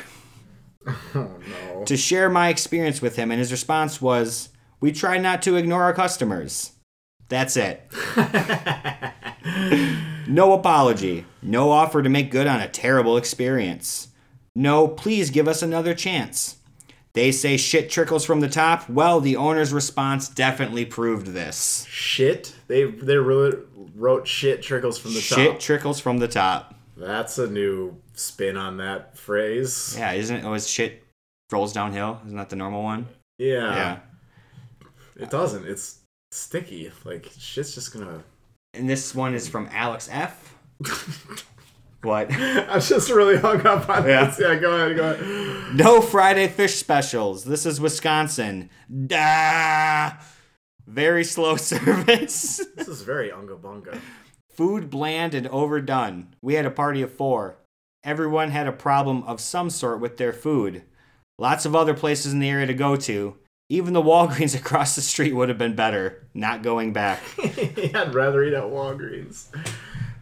oh 1.16 1.16
no. 1.16 1.84
to 1.86 1.98
share 1.98 2.30
my 2.30 2.50
experience 2.50 3.02
with 3.02 3.16
him, 3.16 3.32
and 3.32 3.40
his 3.40 3.52
response 3.52 4.02
was, 4.02 4.50
We 4.80 4.92
try 4.92 5.18
not 5.18 5.42
to 5.44 5.56
ignore 5.56 5.84
our 5.84 5.94
customers. 5.94 6.74
That's 7.30 7.58
it. 7.58 7.88
no 10.28 10.54
apology. 10.54 11.26
No 11.42 11.72
offer 11.72 12.02
to 12.02 12.10
make 12.10 12.32
good 12.32 12.48
on 12.48 12.60
a 12.60 12.68
terrible 12.68 13.18
experience. 13.18 14.08
No, 14.56 14.88
please 14.88 15.30
give 15.30 15.48
us 15.48 15.62
another 15.62 15.94
chance. 15.94 16.58
They 17.14 17.32
say 17.32 17.58
shit 17.58 17.90
trickles 17.90 18.24
from 18.24 18.40
the 18.40 18.50
top. 18.50 18.88
Well, 18.90 19.20
the 19.20 19.36
owner's 19.36 19.74
response 19.74 20.28
definitely 20.30 20.86
proved 20.86 21.28
this. 21.28 21.86
Shit. 21.90 22.54
They 22.68 22.86
they 22.86 23.18
really 23.18 23.58
wrote 23.96 24.28
shit 24.28 24.62
trickles 24.62 24.98
from 25.00 25.14
the 25.14 25.20
Shit 25.20 25.38
top. 25.38 25.46
Shit 25.46 25.60
trickles 25.60 26.00
from 26.00 26.20
the 26.20 26.28
top. 26.28 26.76
That's 26.96 27.38
a 27.38 27.48
new 27.50 27.98
spin 28.14 28.58
on 28.58 28.78
that 28.78 29.18
phrase. 29.18 29.96
Yeah, 29.98 30.12
isn't 30.14 30.36
it? 30.38 30.46
Always 30.46 30.70
shit 30.70 31.04
rolls 31.52 31.74
downhill. 31.74 32.22
Isn't 32.26 32.38
that 32.38 32.50
the 32.50 32.56
normal 32.56 32.84
one? 32.84 33.08
Yeah. 33.38 33.74
yeah. 33.76 34.00
It 35.16 35.30
doesn't. 35.30 35.66
It's 35.66 36.00
sticky. 36.32 36.92
Like 37.06 37.30
shit's 37.38 37.74
just 37.74 37.92
gonna. 37.94 38.24
And 38.74 38.88
this 38.88 39.16
one 39.16 39.34
is 39.34 39.48
from 39.48 39.68
Alex 39.72 40.10
F. 40.12 40.56
what? 42.02 42.32
I'm 42.34 42.82
just 42.82 43.10
really 43.12 43.38
hung 43.38 43.66
up 43.66 43.90
on 43.90 44.08
Yeah. 44.08 44.26
this. 44.26 44.40
Yeah, 44.40 44.56
go 44.56 44.76
ahead, 44.76 44.96
go 44.96 45.12
ahead. 45.12 45.76
No 45.76 46.02
Friday 46.02 46.48
fish 46.48 46.76
specials. 46.76 47.44
This 47.44 47.66
is 47.66 47.80
Wisconsin. 47.82 48.70
Da. 49.08 50.12
Very 50.88 51.24
slow 51.24 51.56
service. 51.58 52.62
This 52.76 52.88
is 52.88 53.02
very 53.04 53.32
unga 53.32 53.56
bunga. 53.56 54.00
Food 54.50 54.90
bland 54.90 55.34
and 55.34 55.48
overdone. 55.48 56.36
We 56.42 56.56
had 56.56 56.66
a 56.66 56.72
party 56.72 57.02
of 57.02 57.14
four. 57.14 57.58
Everyone 58.04 58.52
had 58.52 58.68
a 58.68 58.72
problem 58.72 59.24
of 59.24 59.40
some 59.42 59.70
sort 59.70 60.00
with 60.00 60.18
their 60.18 60.34
food. 60.34 60.84
Lots 61.38 61.66
of 61.66 61.76
other 61.76 61.94
places 61.94 62.34
in 62.34 62.40
the 62.40 62.50
area 62.50 62.66
to 62.66 62.74
go 62.74 62.96
to. 62.96 63.36
Even 63.70 63.94
the 63.94 64.02
Walgreens 64.02 64.56
across 64.60 64.96
the 64.96 65.02
street 65.02 65.34
would 65.34 65.50
have 65.50 65.58
been 65.58 65.76
better. 65.76 66.28
Not 66.34 66.64
going 66.64 66.92
back. 66.92 67.22
I'd 67.44 68.14
rather 68.16 68.44
eat 68.44 68.54
at 68.54 68.64
Walgreens. 68.64 69.48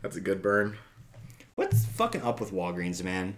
That's 0.02 0.16
a 0.18 0.22
good 0.22 0.42
burn. 0.42 0.76
What's 1.58 1.86
fucking 1.86 2.22
up 2.22 2.40
with 2.40 2.52
Walgreens, 2.52 3.04
man? 3.04 3.36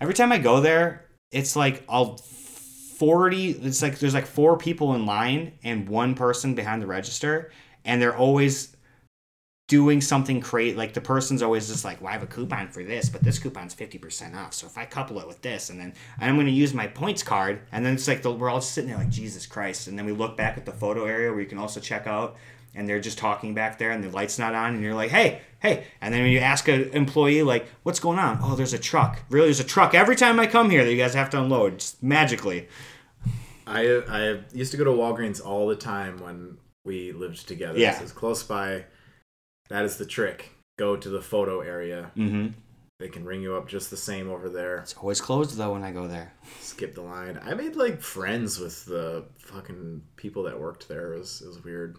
Every 0.00 0.12
time 0.12 0.32
I 0.32 0.38
go 0.38 0.60
there, 0.60 1.04
it's 1.30 1.54
like 1.54 1.84
I'll 1.88 2.16
40 2.16 3.50
it's 3.50 3.80
like 3.80 4.00
there's 4.00 4.12
like 4.12 4.26
four 4.26 4.58
people 4.58 4.96
in 4.96 5.06
line 5.06 5.52
and 5.62 5.88
one 5.88 6.16
person 6.16 6.56
behind 6.56 6.82
the 6.82 6.86
register 6.88 7.52
and 7.84 8.02
they're 8.02 8.16
always 8.16 8.76
doing 9.68 10.00
something 10.00 10.40
great 10.40 10.76
like 10.76 10.94
the 10.94 11.00
person's 11.00 11.40
always 11.40 11.68
just 11.68 11.84
like 11.84 12.00
well 12.00 12.08
i 12.08 12.12
have 12.12 12.24
a 12.24 12.26
coupon 12.26 12.66
for 12.66 12.82
this 12.82 13.08
but 13.08 13.22
this 13.22 13.38
coupon's 13.38 13.72
50% 13.72 14.34
off 14.34 14.52
so 14.52 14.66
if 14.66 14.76
i 14.76 14.84
couple 14.84 15.20
it 15.20 15.28
with 15.28 15.40
this 15.42 15.70
and 15.70 15.78
then 15.78 15.94
i'm 16.18 16.34
going 16.34 16.46
to 16.46 16.52
use 16.52 16.74
my 16.74 16.88
points 16.88 17.22
card 17.22 17.60
and 17.70 17.86
then 17.86 17.94
it's 17.94 18.08
like 18.08 18.22
the, 18.22 18.32
we're 18.32 18.50
all 18.50 18.60
sitting 18.60 18.90
there 18.90 18.98
like 18.98 19.10
jesus 19.10 19.46
christ 19.46 19.86
and 19.86 19.96
then 19.96 20.04
we 20.04 20.10
look 20.12 20.36
back 20.36 20.56
at 20.56 20.66
the 20.66 20.72
photo 20.72 21.04
area 21.04 21.30
where 21.30 21.40
you 21.40 21.46
can 21.46 21.58
also 21.58 21.78
check 21.78 22.08
out 22.08 22.36
and 22.78 22.88
they're 22.88 23.00
just 23.00 23.18
talking 23.18 23.52
back 23.54 23.78
there 23.78 23.90
and 23.90 24.02
the 24.02 24.08
light's 24.10 24.38
not 24.38 24.54
on 24.54 24.74
and 24.74 24.82
you're 24.82 24.94
like 24.94 25.10
hey 25.10 25.40
hey 25.60 25.84
and 26.00 26.14
then 26.14 26.22
when 26.22 26.30
you 26.30 26.38
ask 26.38 26.68
an 26.68 26.88
employee 26.92 27.42
like 27.42 27.66
what's 27.82 28.00
going 28.00 28.18
on 28.18 28.38
oh 28.42 28.54
there's 28.54 28.72
a 28.72 28.78
truck 28.78 29.22
really 29.28 29.48
there's 29.48 29.60
a 29.60 29.64
truck 29.64 29.94
every 29.94 30.16
time 30.16 30.38
i 30.40 30.46
come 30.46 30.70
here 30.70 30.84
that 30.84 30.90
you 30.90 30.96
guys 30.96 31.14
have 31.14 31.28
to 31.28 31.40
unload 31.40 31.78
just 31.78 32.02
magically 32.02 32.68
I 33.66 33.82
I 34.08 34.40
used 34.54 34.70
to 34.70 34.78
go 34.78 34.84
to 34.84 34.90
Walgreens 34.90 35.44
all 35.44 35.68
the 35.68 35.76
time 35.76 36.18
when 36.22 36.56
we 36.86 37.12
lived 37.12 37.46
together. 37.46 37.78
Yeah. 37.78 37.98
So 37.98 38.02
it's 38.02 38.12
close 38.12 38.42
by. 38.42 38.86
That 39.68 39.84
is 39.84 39.98
the 39.98 40.06
trick. 40.06 40.52
Go 40.78 40.96
to 40.96 41.08
the 41.10 41.20
photo 41.20 41.60
area. 41.60 42.10
mm-hmm 42.16 42.48
They 42.98 43.08
can 43.08 43.24
ring 43.26 43.42
you 43.42 43.56
up 43.56 43.68
just 43.68 43.90
the 43.90 43.96
same 43.96 44.30
over 44.30 44.48
there. 44.48 44.78
it's 44.78 44.94
always 44.94 45.20
closed 45.20 45.56
though 45.58 45.72
when 45.72 45.82
i 45.84 45.90
go 45.92 46.08
there 46.08 46.32
Skip 46.60 46.94
the 46.94 47.02
line. 47.02 47.38
I 47.44 47.52
made 47.54 47.76
like 47.76 48.00
friends 48.00 48.58
with 48.58 48.86
the 48.86 49.24
fucking 49.38 50.02
people 50.16 50.44
that 50.44 50.58
worked 50.58 50.88
there. 50.88 51.12
It 51.12 51.18
was 51.18 51.42
it 51.42 51.48
was 51.48 51.62
weird. 51.62 51.98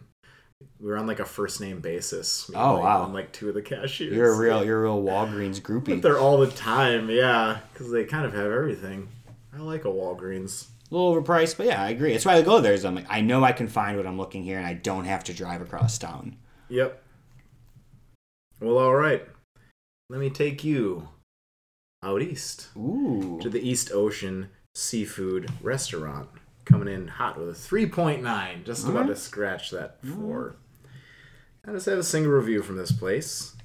We 0.80 0.88
were 0.88 0.98
on 0.98 1.08
like 1.08 1.19
a 1.19 1.26
first 1.26 1.62
name 1.62 1.80
basis. 1.80 2.50
Oh, 2.54 2.76
like, 2.76 2.84
wow. 2.84 3.04
On 3.04 3.13
like 3.13 3.32
two 3.32 3.50
of 3.50 3.56
the 3.56 3.62
cashiers. 3.62 4.15
you're 4.15 4.34
a 4.34 4.38
real 4.38 4.63
you're 4.63 4.80
a 4.80 4.84
real 4.84 5.02
walgreens 5.04 5.62
groupie 5.62 5.86
But 5.86 6.02
they're 6.04 6.19
all 6.19 6.38
the 6.38 6.52
time, 6.52 7.10
yeah, 7.10 7.60
because 7.74 7.91
they 7.91 8.06
kind 8.06 8.26
of 8.26 8.34
have 8.34 8.52
everything. 8.52 9.10
I 9.54 9.60
like 9.60 9.86
a 9.86 9.89
Walgreens. 9.89 10.67
a 10.91 10.95
little 10.95 11.22
overpriced, 11.22 11.58
but 11.58 11.65
yeah, 11.65 11.84
I 11.84 11.89
agree. 11.89 12.12
That's 12.12 12.26
why 12.26 12.36
I 12.36 12.41
go 12.41 12.62
there. 12.62 12.74
Is 12.74 12.86
I'm 12.86 12.95
like, 12.95 13.08
I 13.10 13.22
know 13.22 13.43
I 13.43 13.52
can 13.52 13.67
find 13.67 13.98
what 13.98 14.06
I'm 14.06 14.17
looking 14.17 14.43
here, 14.43 14.58
and 14.58 14.67
I 14.67 14.74
don't 14.74 15.06
have 15.06 15.24
to 15.26 15.34
drive 15.34 15.62
across 15.62 15.98
town. 15.98 16.38
Yep. 16.69 17.02
Well, 18.62 18.78
all 18.78 18.95
right. 18.95 19.26
Let 20.10 20.19
me 20.19 20.30
take 20.30 20.63
you 20.63 21.10
out 22.04 22.22
east 22.22 22.69
Ooh, 22.78 23.39
to 23.41 23.50
the 23.50 23.67
East 23.67 23.91
Ocean 23.91 24.50
Seafood 24.76 25.50
Restaurant, 25.62 26.30
coming 26.69 26.93
in 26.93 27.08
hot 27.08 27.38
with 27.38 27.49
a 27.49 27.53
3.9. 27.53 28.63
Just 28.63 28.88
about 28.88 29.08
to 29.08 29.15
scratch 29.15 29.71
that 29.71 29.97
four. 30.05 30.55
I 31.67 31.71
just 31.71 31.88
have 31.88 31.97
a 31.97 32.03
single 32.03 32.32
review 32.32 32.62
from 32.62 32.77
this 32.77 32.91
place. 32.91 33.55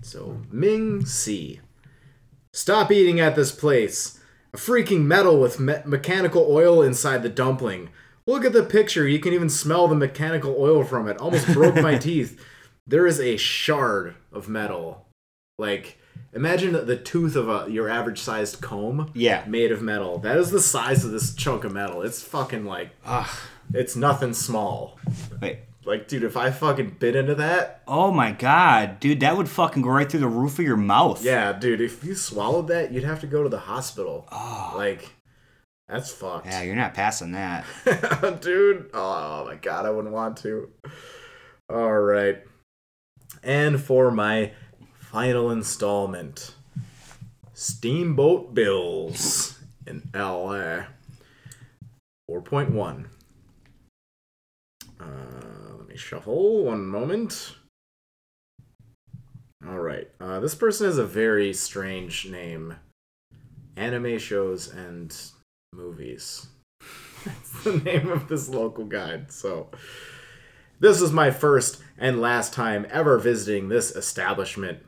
So, 0.00 0.40
Ming 0.50 1.04
Si. 1.04 1.60
Stop 2.52 2.90
eating 2.90 3.20
at 3.20 3.36
this 3.36 3.52
place. 3.52 4.18
A 4.54 4.56
freaking 4.56 5.04
metal 5.04 5.38
with 5.38 5.60
me- 5.60 5.82
mechanical 5.84 6.46
oil 6.48 6.82
inside 6.82 7.22
the 7.22 7.28
dumpling. 7.28 7.90
Look 8.26 8.44
at 8.44 8.52
the 8.52 8.62
picture. 8.64 9.06
You 9.06 9.20
can 9.20 9.32
even 9.34 9.50
smell 9.50 9.86
the 9.88 9.94
mechanical 9.94 10.56
oil 10.58 10.84
from 10.84 11.08
it. 11.08 11.18
Almost 11.18 11.52
broke 11.52 11.76
my 11.76 11.96
teeth. 11.98 12.42
There 12.86 13.06
is 13.06 13.20
a 13.20 13.36
shard 13.36 14.14
of 14.32 14.48
metal. 14.48 15.06
Like, 15.58 15.97
imagine 16.32 16.72
the 16.72 16.96
tooth 16.96 17.36
of 17.36 17.48
a 17.48 17.70
your 17.70 17.88
average 17.88 18.20
sized 18.20 18.60
comb 18.60 19.10
yeah. 19.14 19.44
made 19.46 19.72
of 19.72 19.82
metal. 19.82 20.18
That 20.18 20.36
is 20.36 20.50
the 20.50 20.60
size 20.60 21.04
of 21.04 21.10
this 21.10 21.34
chunk 21.34 21.64
of 21.64 21.72
metal. 21.72 22.02
It's 22.02 22.22
fucking 22.22 22.64
like, 22.64 22.90
Ugh. 23.04 23.28
it's 23.72 23.96
nothing 23.96 24.34
small. 24.34 24.98
Wait. 25.40 25.60
Like, 25.84 26.06
dude, 26.06 26.22
if 26.24 26.36
I 26.36 26.50
fucking 26.50 26.96
bit 26.98 27.16
into 27.16 27.34
that, 27.36 27.82
Oh 27.88 28.10
my 28.10 28.32
god, 28.32 29.00
dude, 29.00 29.20
that 29.20 29.38
would 29.38 29.48
fucking 29.48 29.80
go 29.80 29.88
right 29.88 30.10
through 30.10 30.20
the 30.20 30.28
roof 30.28 30.58
of 30.58 30.64
your 30.66 30.76
mouth. 30.76 31.24
yeah, 31.24 31.52
dude, 31.54 31.80
if 31.80 32.04
you 32.04 32.14
swallowed 32.14 32.68
that, 32.68 32.92
you'd 32.92 33.04
have 33.04 33.20
to 33.20 33.26
go 33.26 33.42
to 33.42 33.48
the 33.48 33.58
hospital. 33.60 34.28
Oh. 34.30 34.74
Like, 34.76 35.10
that's 35.88 36.12
fucked. 36.12 36.46
Yeah, 36.46 36.62
you're 36.62 36.76
not 36.76 36.92
passing 36.92 37.32
that. 37.32 37.64
dude, 38.42 38.90
oh, 38.92 39.40
oh 39.40 39.44
my 39.46 39.54
god, 39.54 39.86
I 39.86 39.90
wouldn't 39.90 40.12
want 40.12 40.36
to. 40.38 40.68
All 41.70 41.98
right. 41.98 42.42
And 43.42 43.80
for 43.80 44.10
my 44.10 44.52
final 45.10 45.50
installment 45.50 46.54
Steamboat 47.54 48.52
Bills 48.52 49.58
in 49.86 50.02
LA. 50.14 50.84
4.1. 52.30 53.06
Uh, 55.00 55.04
let 55.78 55.88
me 55.88 55.96
shuffle 55.96 56.64
one 56.64 56.86
moment. 56.86 57.56
All 59.66 59.78
right. 59.78 60.10
Uh, 60.20 60.40
this 60.40 60.54
person 60.54 60.86
has 60.86 60.98
a 60.98 61.06
very 61.06 61.54
strange 61.54 62.28
name. 62.28 62.76
Anime 63.76 64.18
shows 64.18 64.68
and 64.68 65.16
movies. 65.72 66.48
That's 67.24 67.64
the 67.64 67.78
name 67.78 68.10
of 68.10 68.28
this 68.28 68.50
local 68.50 68.84
guide. 68.84 69.32
So, 69.32 69.70
this 70.80 71.00
is 71.00 71.12
my 71.12 71.30
first 71.30 71.82
and 71.96 72.20
last 72.20 72.52
time 72.52 72.86
ever 72.90 73.18
visiting 73.18 73.68
this 73.68 73.96
establishment. 73.96 74.80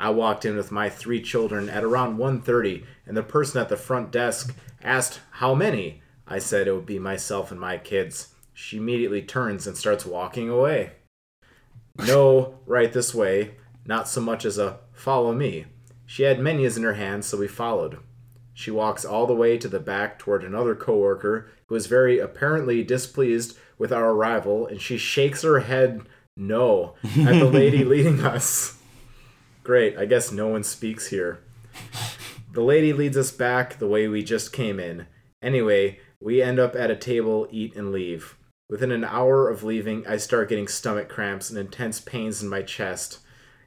I 0.00 0.08
walked 0.08 0.46
in 0.46 0.56
with 0.56 0.72
my 0.72 0.88
three 0.88 1.20
children 1.20 1.68
at 1.68 1.84
around 1.84 2.16
1:30, 2.16 2.84
and 3.06 3.14
the 3.14 3.22
person 3.22 3.60
at 3.60 3.68
the 3.68 3.76
front 3.76 4.10
desk 4.10 4.54
asked 4.82 5.20
how 5.32 5.54
many. 5.54 6.02
I 6.26 6.38
said 6.38 6.66
it 6.66 6.72
would 6.72 6.86
be 6.86 6.98
myself 6.98 7.50
and 7.50 7.60
my 7.60 7.76
kids. 7.76 8.34
She 8.54 8.78
immediately 8.78 9.20
turns 9.20 9.66
and 9.66 9.76
starts 9.76 10.06
walking 10.06 10.48
away. 10.48 10.92
No, 11.98 12.60
right 12.64 12.90
this 12.90 13.14
way, 13.14 13.56
not 13.84 14.08
so 14.08 14.22
much 14.22 14.46
as 14.46 14.56
a 14.56 14.78
follow 14.94 15.34
me. 15.34 15.66
She 16.06 16.22
had 16.22 16.40
menus 16.40 16.78
in 16.78 16.82
her 16.84 16.94
hand, 16.94 17.26
so 17.26 17.36
we 17.36 17.46
followed. 17.46 17.98
She 18.54 18.70
walks 18.70 19.04
all 19.04 19.26
the 19.26 19.34
way 19.34 19.58
to 19.58 19.68
the 19.68 19.80
back 19.80 20.18
toward 20.18 20.44
another 20.44 20.74
coworker 20.74 21.50
who 21.66 21.74
is 21.74 21.86
very 21.86 22.18
apparently 22.18 22.82
displeased 22.82 23.56
with 23.76 23.92
our 23.92 24.12
arrival, 24.12 24.66
and 24.66 24.80
she 24.80 24.96
shakes 24.96 25.42
her 25.42 25.60
head 25.60 26.02
no 26.38 26.94
at 27.04 27.38
the 27.38 27.44
lady 27.44 27.84
leading 27.84 28.24
us. 28.24 28.79
Great, 29.62 29.96
I 29.98 30.04
guess 30.06 30.32
no 30.32 30.48
one 30.48 30.64
speaks 30.64 31.08
here. 31.08 31.42
The 32.52 32.62
lady 32.62 32.92
leads 32.92 33.16
us 33.16 33.30
back 33.30 33.78
the 33.78 33.86
way 33.86 34.08
we 34.08 34.22
just 34.22 34.52
came 34.52 34.80
in. 34.80 35.06
Anyway, 35.42 36.00
we 36.20 36.42
end 36.42 36.58
up 36.58 36.74
at 36.74 36.90
a 36.90 36.96
table, 36.96 37.46
eat, 37.50 37.76
and 37.76 37.92
leave. 37.92 38.36
Within 38.68 38.90
an 38.92 39.04
hour 39.04 39.48
of 39.48 39.62
leaving, 39.62 40.06
I 40.06 40.16
start 40.16 40.48
getting 40.48 40.68
stomach 40.68 41.08
cramps 41.08 41.50
and 41.50 41.58
intense 41.58 42.00
pains 42.00 42.42
in 42.42 42.48
my 42.48 42.62
chest. 42.62 43.20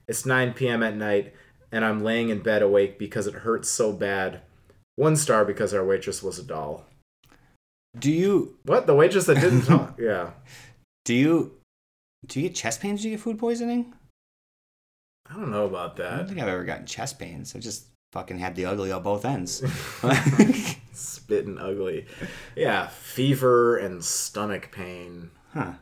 It's 0.08 0.26
9 0.26 0.54
p.m. 0.54 0.84
at 0.84 0.96
night, 0.96 1.34
and 1.72 1.86
I'm 1.86 2.04
laying 2.04 2.30
in 2.30 2.40
bed 2.42 2.62
awake 2.62 3.00
because 3.00 3.28
it 3.28 3.34
hurts 3.36 3.70
so 3.70 3.94
bad. 3.94 4.42
One 4.96 5.16
star 5.16 5.46
because 5.46 5.74
our 5.74 5.86
waitress 5.86 6.22
was 6.22 6.38
a 6.40 6.44
doll. 6.44 6.86
Do 7.98 8.12
you 8.12 8.58
What? 8.64 8.88
The 8.88 8.96
waitress 8.96 9.26
that 9.26 9.40
didn't 9.40 9.64
talk? 9.64 9.96
Yeah. 10.00 10.32
do 11.06 11.14
you 11.14 11.58
do 12.26 12.40
you 12.42 12.50
get 12.50 12.56
chest 12.56 12.82
pains? 12.82 13.02
Do 13.02 13.10
you 13.10 13.16
get 13.18 13.24
food 13.24 13.40
poisoning? 13.40 13.94
I 15.30 15.36
don't 15.36 15.52
know 15.52 15.66
about 15.66 15.96
that. 15.98 16.14
I 16.14 16.18
don't 16.18 16.28
think 16.28 16.40
I've 16.40 16.48
ever 16.48 16.64
gotten 16.66 16.86
chest 16.86 17.18
pains. 17.20 17.56
I 17.56 17.60
just 17.60 17.86
fucking 18.12 18.38
had 18.40 18.56
the 18.56 18.66
ugly 18.66 18.92
on 18.92 19.02
both 19.04 19.26
ends. 19.26 19.64
Spitting 20.94 21.58
ugly. 21.58 22.06
Yeah, 22.56 22.88
fever 22.88 23.78
and 23.78 24.04
stomach 24.04 24.72
pain. 24.72 25.32
huh. 25.54 25.74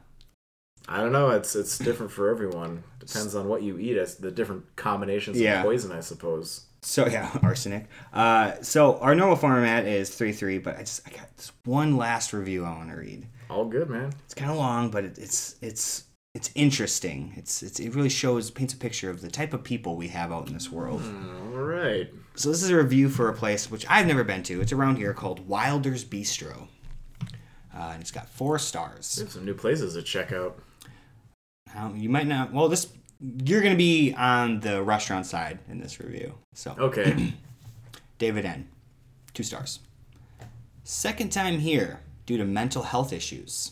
I 0.87 0.97
don't 0.97 1.11
know. 1.11 1.29
It's 1.29 1.55
it's 1.55 1.77
different 1.77 2.11
for 2.11 2.29
everyone. 2.29 2.83
Depends 2.99 3.35
on 3.35 3.47
what 3.47 3.61
you 3.61 3.77
eat. 3.77 3.97
As 3.97 4.15
the 4.17 4.31
different 4.31 4.75
combinations 4.75 5.39
Yeah. 5.39 5.59
of 5.59 5.65
poison, 5.65 5.91
I 5.91 5.99
suppose. 6.01 6.65
So 6.81 7.07
yeah, 7.07 7.29
arsenic. 7.43 7.87
Uh, 8.11 8.53
so 8.61 8.97
our 8.99 9.13
normal 9.15 9.35
format 9.35 9.85
is 9.85 10.09
three 10.13 10.33
three, 10.33 10.57
but 10.57 10.77
I 10.77 10.79
just 10.79 11.07
I 11.07 11.11
got 11.11 11.35
this 11.37 11.51
one 11.65 11.97
last 11.97 12.33
review 12.33 12.65
I 12.65 12.71
want 12.75 12.89
to 12.89 12.95
read. 12.97 13.27
All 13.49 13.65
good, 13.65 13.89
man. 13.89 14.11
It's 14.25 14.33
kind 14.33 14.49
of 14.51 14.57
long, 14.57 14.89
but 14.89 15.03
it, 15.05 15.17
it's 15.19 15.55
it's 15.61 16.05
it's 16.33 16.49
interesting. 16.55 17.33
It's, 17.35 17.61
it's 17.61 17.79
it 17.79 17.93
really 17.93 18.09
shows 18.09 18.51
paints 18.51 18.73
a 18.73 18.77
picture 18.77 19.09
of 19.09 19.21
the 19.21 19.29
type 19.29 19.53
of 19.53 19.63
people 19.63 19.95
we 19.95 20.07
have 20.09 20.31
out 20.31 20.47
in 20.47 20.53
this 20.53 20.71
world. 20.71 21.01
All 21.53 21.59
right. 21.61 22.09
So 22.35 22.49
this 22.49 22.63
is 22.63 22.69
a 22.69 22.77
review 22.77 23.09
for 23.09 23.27
a 23.27 23.33
place 23.33 23.69
which 23.69 23.85
I've 23.89 24.07
never 24.07 24.23
been 24.23 24.43
to. 24.43 24.61
It's 24.61 24.71
around 24.71 24.95
here 24.95 25.13
called 25.13 25.47
Wilder's 25.47 26.05
Bistro. 26.05 26.67
Uh, 27.73 27.91
and 27.93 28.01
it's 28.01 28.11
got 28.11 28.27
four 28.29 28.59
stars. 28.59 29.15
We 29.17 29.23
have 29.23 29.31
some 29.33 29.45
new 29.45 29.53
places 29.53 29.93
to 29.95 30.01
check 30.01 30.31
out. 30.31 30.57
Um, 31.75 31.95
you 31.97 32.09
might 32.09 32.27
not. 32.27 32.53
Well, 32.53 32.67
this 32.69 32.87
you're 33.43 33.61
going 33.61 33.73
to 33.73 33.77
be 33.77 34.13
on 34.17 34.61
the 34.61 34.81
restaurant 34.81 35.25
side 35.25 35.59
in 35.69 35.79
this 35.79 35.99
review. 35.99 36.35
So 36.53 36.75
Okay. 36.79 37.33
David 38.17 38.45
N. 38.45 38.67
Two 39.33 39.43
stars. 39.43 39.79
Second 40.83 41.31
time 41.31 41.59
here 41.59 41.99
due 42.25 42.37
to 42.37 42.45
mental 42.45 42.83
health 42.83 43.13
issues. 43.13 43.71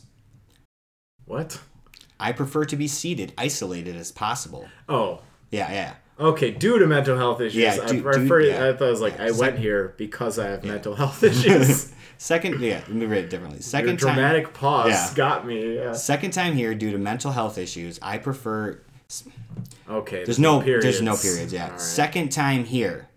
what? 1.25 1.59
I 2.19 2.31
prefer 2.33 2.65
to 2.65 2.75
be 2.75 2.87
seated, 2.87 3.33
isolated 3.37 3.95
as 3.95 4.11
possible. 4.11 4.67
Oh. 4.87 5.21
Yeah, 5.51 5.71
yeah. 5.71 5.93
Okay, 6.19 6.51
due 6.51 6.77
to 6.79 6.85
mental 6.85 7.15
health 7.17 7.39
issues. 7.39 7.55
Yeah, 7.55 7.77
I, 7.81 7.87
due- 7.87 8.09
I, 8.09 8.13
due- 8.13 8.27
first- 8.27 8.49
yeah. 8.49 8.67
I 8.69 8.73
thought 8.73 8.87
it 8.87 8.91
was 8.91 9.01
like, 9.01 9.19
I 9.19 9.31
Sec- 9.31 9.39
went 9.39 9.59
here 9.59 9.93
because 9.97 10.37
I 10.37 10.47
have 10.47 10.63
mental 10.65 10.95
health 10.95 11.23
issues. 11.23 11.93
Second, 12.17 12.59
yeah. 12.59 12.79
Let 12.79 12.89
me 12.91 13.05
read 13.05 13.23
it 13.25 13.29
differently. 13.29 13.59
Your 13.59 13.63
Second 13.63 13.97
time. 13.99 14.15
dramatic 14.15 14.53
pause 14.53 14.89
Yeah. 14.89 15.11
got 15.15 15.47
me. 15.47 15.75
Yeah. 15.77 15.93
Second 15.93 16.31
time 16.31 16.53
here 16.55 16.75
due 16.75 16.91
to 16.91 16.97
mental 16.97 17.31
health 17.31 17.57
issues. 17.57 17.97
I 18.01 18.17
prefer. 18.17 18.81
Okay. 19.89 20.25
There's 20.25 20.37
no. 20.39 20.61
There's 20.61 20.83
periods. 20.83 21.01
no 21.01 21.15
periods. 21.15 21.53
Yeah. 21.53 21.69
Right. 21.71 21.79
Second 21.81 22.29
time 22.33 22.65
here. 22.65 23.07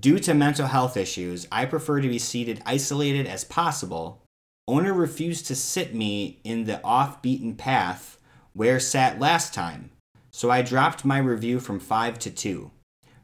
Due 0.00 0.18
to 0.20 0.32
mental 0.32 0.66
health 0.66 0.96
issues, 0.96 1.46
I 1.52 1.66
prefer 1.66 2.00
to 2.00 2.08
be 2.08 2.18
seated 2.18 2.62
isolated 2.64 3.26
as 3.26 3.44
possible. 3.44 4.22
Owner 4.66 4.94
refused 4.94 5.46
to 5.46 5.54
sit 5.54 5.94
me 5.94 6.40
in 6.42 6.64
the 6.64 6.82
off 6.82 7.20
beaten 7.20 7.54
path 7.54 8.18
where 8.54 8.80
sat 8.80 9.20
last 9.20 9.52
time, 9.52 9.90
so 10.30 10.50
I 10.50 10.62
dropped 10.62 11.04
my 11.04 11.18
review 11.18 11.60
from 11.60 11.78
5 11.78 12.18
to 12.20 12.30
2. 12.30 12.70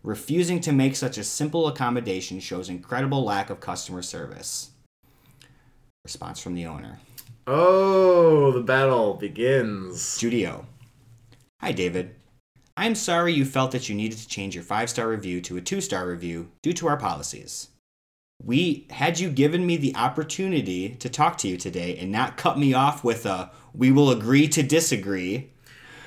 Refusing 0.02 0.60
to 0.60 0.72
make 0.72 0.96
such 0.96 1.16
a 1.16 1.24
simple 1.24 1.66
accommodation 1.66 2.40
shows 2.40 2.68
incredible 2.68 3.24
lack 3.24 3.48
of 3.48 3.60
customer 3.60 4.02
service. 4.02 4.70
Response 6.04 6.40
from 6.40 6.54
the 6.54 6.66
owner. 6.66 6.98
Oh, 7.46 8.52
the 8.52 8.62
battle 8.62 9.14
begins. 9.14 10.02
Studio. 10.02 10.66
Hi, 11.62 11.72
David. 11.72 12.16
I'm 12.76 12.94
sorry 12.94 13.32
you 13.32 13.44
felt 13.44 13.72
that 13.72 13.88
you 13.88 13.94
needed 13.94 14.18
to 14.18 14.28
change 14.28 14.54
your 14.54 14.64
five 14.64 14.90
star 14.90 15.08
review 15.08 15.40
to 15.42 15.56
a 15.56 15.60
two 15.60 15.80
star 15.80 16.06
review 16.06 16.50
due 16.62 16.72
to 16.74 16.86
our 16.86 16.96
policies. 16.96 17.68
We 18.42 18.86
had 18.90 19.20
you 19.20 19.30
given 19.30 19.66
me 19.66 19.76
the 19.76 19.94
opportunity 19.96 20.90
to 20.96 21.08
talk 21.08 21.36
to 21.38 21.48
you 21.48 21.56
today 21.56 21.96
and 21.98 22.10
not 22.10 22.36
cut 22.36 22.58
me 22.58 22.72
off 22.72 23.04
with 23.04 23.26
a 23.26 23.50
we 23.74 23.90
will 23.92 24.10
agree 24.10 24.48
to 24.48 24.62
disagree 24.62 25.50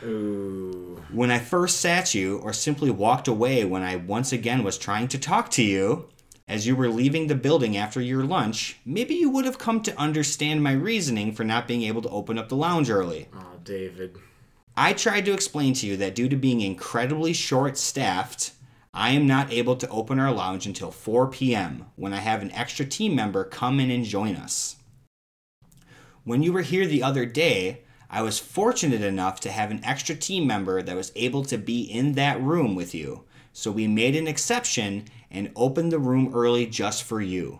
Ooh. 0.03 1.01
when 1.11 1.31
I 1.31 1.39
first 1.39 1.79
sat 1.79 2.13
you 2.13 2.39
or 2.39 2.51
simply 2.51 2.89
walked 2.89 3.27
away 3.27 3.63
when 3.63 3.83
I 3.83 3.95
once 3.95 4.31
again 4.33 4.63
was 4.63 4.77
trying 4.77 5.07
to 5.09 5.19
talk 5.19 5.49
to 5.51 5.63
you 5.63 6.09
as 6.47 6.67
you 6.67 6.75
were 6.75 6.89
leaving 6.89 7.27
the 7.27 7.35
building 7.35 7.77
after 7.77 8.01
your 8.01 8.23
lunch, 8.23 8.77
maybe 8.85 9.15
you 9.15 9.29
would 9.29 9.45
have 9.45 9.57
come 9.57 9.81
to 9.81 9.97
understand 9.97 10.61
my 10.61 10.73
reasoning 10.73 11.31
for 11.31 11.43
not 11.43 11.67
being 11.67 11.83
able 11.83 12.01
to 12.01 12.09
open 12.09 12.37
up 12.37 12.49
the 12.49 12.55
lounge 12.55 12.89
early. 12.89 13.29
Oh, 13.33 13.59
David. 13.63 14.17
I 14.75 14.93
tried 14.93 15.25
to 15.25 15.33
explain 15.33 15.73
to 15.75 15.87
you 15.87 15.97
that 15.97 16.15
due 16.15 16.27
to 16.27 16.35
being 16.35 16.61
incredibly 16.61 17.31
short 17.31 17.77
staffed, 17.77 18.51
I 18.95 19.09
am 19.11 19.25
not 19.25 19.51
able 19.51 19.75
to 19.77 19.89
open 19.89 20.19
our 20.19 20.31
lounge 20.31 20.67
until 20.67 20.91
4 20.91 21.27
p.m. 21.27 21.87
when 21.95 22.13
I 22.13 22.17
have 22.19 22.43
an 22.43 22.51
extra 22.51 22.85
team 22.85 23.15
member 23.15 23.43
come 23.43 23.79
in 23.79 23.89
and 23.89 24.05
join 24.05 24.35
us. 24.35 24.75
When 26.23 26.43
you 26.43 26.53
were 26.53 26.61
here 26.61 26.85
the 26.85 27.01
other 27.01 27.25
day, 27.25 27.81
I 28.07 28.21
was 28.21 28.37
fortunate 28.37 29.01
enough 29.01 29.39
to 29.41 29.51
have 29.51 29.71
an 29.71 29.83
extra 29.83 30.13
team 30.13 30.45
member 30.45 30.83
that 30.83 30.95
was 30.95 31.11
able 31.15 31.43
to 31.45 31.57
be 31.57 31.81
in 31.81 32.13
that 32.13 32.39
room 32.39 32.75
with 32.75 32.93
you, 32.93 33.23
so 33.51 33.71
we 33.71 33.87
made 33.87 34.15
an 34.15 34.27
exception 34.27 35.05
and 35.31 35.51
opened 35.55 35.91
the 35.91 35.97
room 35.97 36.31
early 36.31 36.67
just 36.67 37.01
for 37.03 37.19
you. 37.19 37.59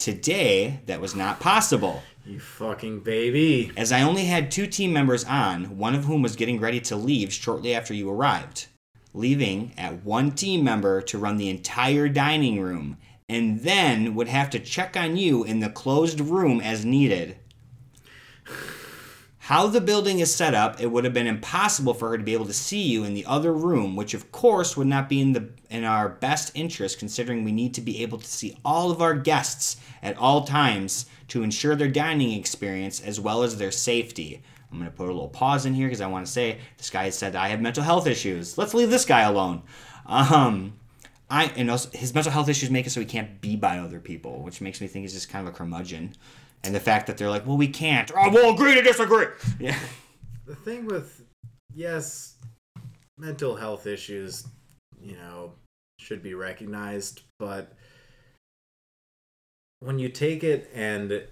Today, 0.00 0.80
that 0.86 1.00
was 1.00 1.14
not 1.14 1.38
possible. 1.38 2.02
You 2.26 2.40
fucking 2.40 3.00
baby. 3.00 3.70
As 3.76 3.92
I 3.92 4.02
only 4.02 4.24
had 4.24 4.50
two 4.50 4.66
team 4.66 4.92
members 4.92 5.24
on, 5.24 5.78
one 5.78 5.94
of 5.94 6.06
whom 6.06 6.22
was 6.22 6.34
getting 6.34 6.58
ready 6.58 6.80
to 6.80 6.96
leave 6.96 7.32
shortly 7.32 7.72
after 7.72 7.94
you 7.94 8.10
arrived, 8.10 8.66
leaving 9.14 9.72
at 9.78 10.04
one 10.04 10.32
team 10.32 10.64
member 10.64 11.00
to 11.00 11.16
run 11.16 11.36
the 11.36 11.48
entire 11.48 12.08
dining 12.08 12.60
room, 12.60 12.98
and 13.28 13.60
then 13.60 14.14
would 14.14 14.28
have 14.28 14.50
to 14.50 14.58
check 14.58 14.96
on 14.96 15.16
you 15.16 15.44
in 15.44 15.60
the 15.60 15.70
closed 15.70 16.20
room 16.20 16.60
as 16.60 16.84
needed. 16.84 17.36
How 19.38 19.66
the 19.66 19.80
building 19.82 20.20
is 20.20 20.34
set 20.34 20.54
up, 20.54 20.80
it 20.80 20.90
would 20.90 21.04
have 21.04 21.12
been 21.12 21.26
impossible 21.26 21.92
for 21.92 22.08
her 22.08 22.18
to 22.18 22.24
be 22.24 22.32
able 22.32 22.46
to 22.46 22.54
see 22.54 22.80
you 22.80 23.04
in 23.04 23.12
the 23.12 23.26
other 23.26 23.52
room, 23.52 23.94
which 23.94 24.14
of 24.14 24.32
course 24.32 24.74
would 24.74 24.86
not 24.86 25.08
be 25.08 25.20
in 25.20 25.34
the 25.34 25.50
in 25.68 25.84
our 25.84 26.08
best 26.08 26.50
interest 26.54 26.98
considering 26.98 27.44
we 27.44 27.52
need 27.52 27.74
to 27.74 27.82
be 27.82 28.02
able 28.02 28.16
to 28.16 28.26
see 28.26 28.56
all 28.64 28.90
of 28.90 29.02
our 29.02 29.14
guests 29.14 29.76
at 30.02 30.16
all 30.16 30.44
times 30.44 31.04
to 31.28 31.42
ensure 31.42 31.76
their 31.76 31.88
dining 31.88 32.32
experience 32.38 33.00
as 33.00 33.20
well 33.20 33.42
as 33.42 33.58
their 33.58 33.70
safety. 33.70 34.42
I'm 34.74 34.80
going 34.80 34.90
to 34.90 34.96
put 34.96 35.04
a 35.04 35.12
little 35.12 35.28
pause 35.28 35.66
in 35.66 35.74
here 35.74 35.86
because 35.86 36.00
I 36.00 36.08
want 36.08 36.26
to 36.26 36.32
say 36.32 36.58
this 36.76 36.90
guy 36.90 37.08
said 37.10 37.36
I 37.36 37.48
have 37.48 37.60
mental 37.60 37.84
health 37.84 38.08
issues. 38.08 38.58
Let's 38.58 38.74
leave 38.74 38.90
this 38.90 39.04
guy 39.04 39.22
alone. 39.22 39.62
Um 40.06 40.74
I 41.30 41.44
and 41.56 41.70
also 41.70 41.88
his 41.96 42.12
mental 42.12 42.32
health 42.32 42.48
issues 42.48 42.70
make 42.70 42.86
it 42.86 42.90
so 42.90 43.00
he 43.00 43.06
can't 43.06 43.40
be 43.40 43.56
by 43.56 43.78
other 43.78 44.00
people, 44.00 44.42
which 44.42 44.60
makes 44.60 44.80
me 44.80 44.86
think 44.88 45.04
he's 45.04 45.14
just 45.14 45.28
kind 45.28 45.46
of 45.46 45.54
a 45.54 45.56
curmudgeon. 45.56 46.14
And 46.64 46.74
the 46.74 46.80
fact 46.80 47.06
that 47.06 47.16
they're 47.16 47.30
like, 47.30 47.46
well, 47.46 47.56
we 47.56 47.68
can't. 47.68 48.10
Oh, 48.16 48.30
we'll 48.30 48.54
agree 48.54 48.74
to 48.74 48.82
disagree. 48.82 49.26
Yeah. 49.60 49.78
The 50.46 50.54
thing 50.54 50.84
with, 50.84 51.22
yes, 51.74 52.34
mental 53.16 53.56
health 53.56 53.86
issues, 53.86 54.46
you 55.00 55.16
know, 55.16 55.52
should 55.98 56.22
be 56.22 56.34
recognized, 56.34 57.22
but 57.38 57.72
when 59.80 59.98
you 59.98 60.10
take 60.10 60.44
it 60.44 60.70
and 60.74 61.24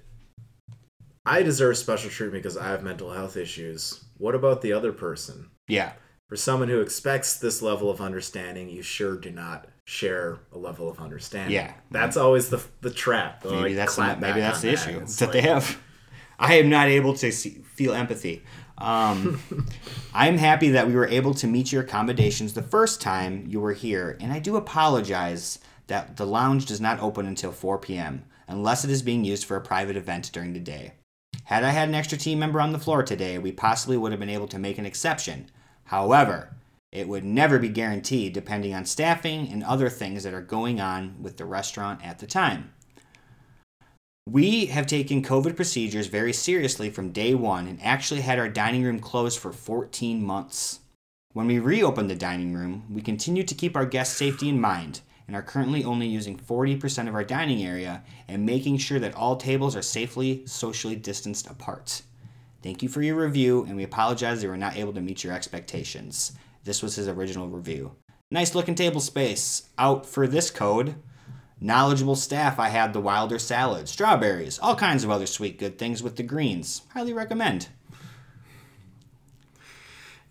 I 1.25 1.43
deserve 1.43 1.77
special 1.77 2.11
treatment 2.11 2.43
because 2.43 2.57
I 2.57 2.69
have 2.69 2.83
mental 2.83 3.13
health 3.13 3.37
issues, 3.37 4.05
what 4.19 4.35
about 4.35 4.61
the 4.63 4.73
other 4.73 4.93
person? 4.93 5.51
Yeah. 5.69 5.93
for 6.29 6.37
someone 6.37 6.69
who 6.69 6.81
expects 6.81 7.39
this 7.39 7.63
level 7.63 7.91
of 7.91 8.01
understanding, 8.01 8.69
you 8.69 8.83
sure 8.83 9.17
do 9.17 9.31
not 9.31 9.69
share 9.87 10.39
a 10.53 10.59
level 10.59 10.89
of 10.89 10.99
understanding. 11.01 11.55
Yeah. 11.55 11.75
that's 11.91 12.17
always 12.17 12.49
the 12.51 12.63
the 12.81 12.91
trap. 12.91 13.45
Maybe 13.45 13.57
like, 13.57 13.75
that's 13.77 13.99
maybe 13.99 14.41
that's 14.41 14.61
the 14.61 14.69
that. 14.69 14.75
issue 14.75 14.99
It's 15.01 15.17
that 15.17 15.33
they 15.33 15.43
have. 15.43 15.79
I 16.39 16.55
am 16.55 16.69
not 16.71 16.89
able 16.89 17.15
to 17.15 17.31
see, 17.31 17.63
feel 17.75 17.93
empathy. 17.93 18.43
Um, 18.79 19.41
I'm 20.15 20.39
happy 20.39 20.71
that 20.71 20.89
we 20.89 20.95
were 20.95 21.07
able 21.07 21.35
to 21.35 21.47
meet 21.47 21.71
your 21.71 21.83
accommodations 21.83 22.55
the 22.55 22.63
first 22.63 23.01
time 23.01 23.45
you 23.47 23.61
were 23.61 23.75
here, 23.75 24.17
and 24.21 24.33
I 24.33 24.39
do 24.41 24.57
apologize 24.57 25.61
that 25.87 26.17
the 26.17 26.27
lounge 26.27 26.67
does 26.67 26.81
not 26.81 26.99
open 27.01 27.27
until 27.27 27.53
4 27.53 27.79
p.m. 27.79 28.25
unless 28.49 28.85
it 28.85 28.91
is 28.91 29.03
being 29.03 29.25
used 29.25 29.45
for 29.45 29.57
a 29.57 29.61
private 29.61 29.97
event 29.97 30.31
during 30.33 30.53
the 30.53 30.61
day. 30.61 30.95
Had 31.45 31.65
I 31.65 31.71
had 31.71 31.89
an 31.89 31.95
extra 31.95 32.17
team 32.17 32.39
member 32.39 32.61
on 32.61 32.73
the 32.73 32.79
floor 32.79 33.03
today, 33.03 33.39
we 33.39 33.53
possibly 33.53 33.97
would 33.97 34.13
have 34.13 34.21
been 34.21 34.29
able 34.29 34.49
to 34.49 34.59
make 34.59 34.79
an 34.79 34.87
exception. 34.87 35.51
However, 35.85 36.55
it 36.93 37.09
would 37.09 37.25
never 37.25 37.59
be 37.59 37.69
guaranteed 37.69 38.33
depending 38.33 38.75
on 38.75 38.85
staffing 38.85 39.49
and 39.49 39.65
other 39.65 39.89
things 39.89 40.23
that 40.25 40.35
are 40.35 40.43
going 40.43 40.81
on 40.81 41.17
with 41.21 41.39
the 41.39 41.45
restaurant 41.45 42.05
at 42.05 42.19
the 42.19 42.27
time. 42.27 42.73
We 44.29 44.67
have 44.67 44.87
taken 44.87 45.23
COVID 45.23 45.57
procedures 45.57 46.07
very 46.07 46.33
seriously 46.33 46.91
from 46.91 47.11
day 47.11 47.35
one 47.35 47.67
and 47.67 47.83
actually 47.83 48.21
had 48.21 48.39
our 48.39 48.49
dining 48.49 48.85
room 48.85 49.01
closed 49.01 49.39
for 49.39 49.53
14 49.53 50.23
months. 50.23 50.81
When 51.33 51.47
we 51.47 51.59
reopened 51.59 52.09
the 52.09 52.15
dining 52.15 52.55
room, 52.55 52.85
we 52.89 53.03
continued 53.03 53.49
to 53.49 53.55
keep 53.55 53.75
our 53.75 53.87
guest 53.87 54.17
safety 54.17 54.49
in 54.49 54.61
mind 54.61 55.01
and 55.33 55.39
are 55.39 55.43
currently 55.43 55.83
only 55.83 56.07
using 56.07 56.37
40% 56.37 57.09
of 57.09 57.15
our 57.15 57.25
dining 57.25 57.65
area 57.65 58.03
and 58.29 58.45
making 58.45 58.77
sure 58.77 58.99
that 58.99 59.15
all 59.15 59.37
tables 59.37 59.75
are 59.75 59.81
safely 59.81 60.43
socially 60.45 60.95
distanced 60.95 61.47
apart. 61.47 62.03
Thank 62.63 62.83
you 62.83 62.91
for 62.91 63.01
your 63.01 63.17
review, 63.17 63.65
and 63.65 63.75
we 63.75 63.83
apologize 63.83 64.43
that 64.43 64.49
we 64.49 64.51
were 64.51 64.59
not 64.59 64.77
able 64.77 64.93
to 64.93 65.01
meet 65.01 65.25
your 65.25 65.33
expectations. 65.33 66.33
This 66.65 66.83
was 66.83 66.97
his 66.97 67.09
original 67.09 67.49
review. 67.49 67.93
Nice 68.31 68.55
looking 68.55 68.75
table 68.75 69.01
space. 69.01 69.71
Out 69.79 70.05
for 70.05 70.27
this 70.27 70.51
code. 70.51 70.97
Knowledgeable 71.59 72.17
staff, 72.17 72.59
I 72.59 72.69
had 72.69 72.93
the 72.93 73.01
Wilder 73.01 73.39
salad, 73.39 73.89
strawberries, 73.89 74.59
all 74.59 74.77
kinds 74.77 75.03
of 75.03 75.11
other 75.11 75.25
sweet 75.25 75.59
good 75.59 75.79
things 75.79 76.03
with 76.03 76.17
the 76.17 76.23
greens. 76.23 76.83
Highly 76.93 77.15
recommend. 77.15 77.69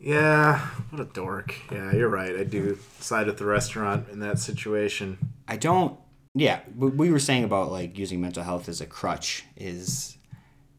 Yeah, 0.01 0.59
what 0.89 0.99
a 0.99 1.05
dork. 1.05 1.53
Yeah, 1.71 1.93
you're 1.93 2.09
right. 2.09 2.35
I 2.35 2.43
do 2.43 2.77
side 2.99 3.27
with 3.27 3.37
the 3.37 3.45
restaurant 3.45 4.09
in 4.09 4.19
that 4.19 4.39
situation. 4.39 5.17
I 5.47 5.57
don't. 5.57 5.97
Yeah, 6.33 6.61
what 6.75 6.95
we 6.95 7.11
were 7.11 7.19
saying 7.19 7.43
about 7.43 7.71
like 7.71 7.97
using 7.97 8.19
mental 8.19 8.43
health 8.43 8.67
as 8.67 8.81
a 8.81 8.85
crutch 8.85 9.45
is 9.55 10.17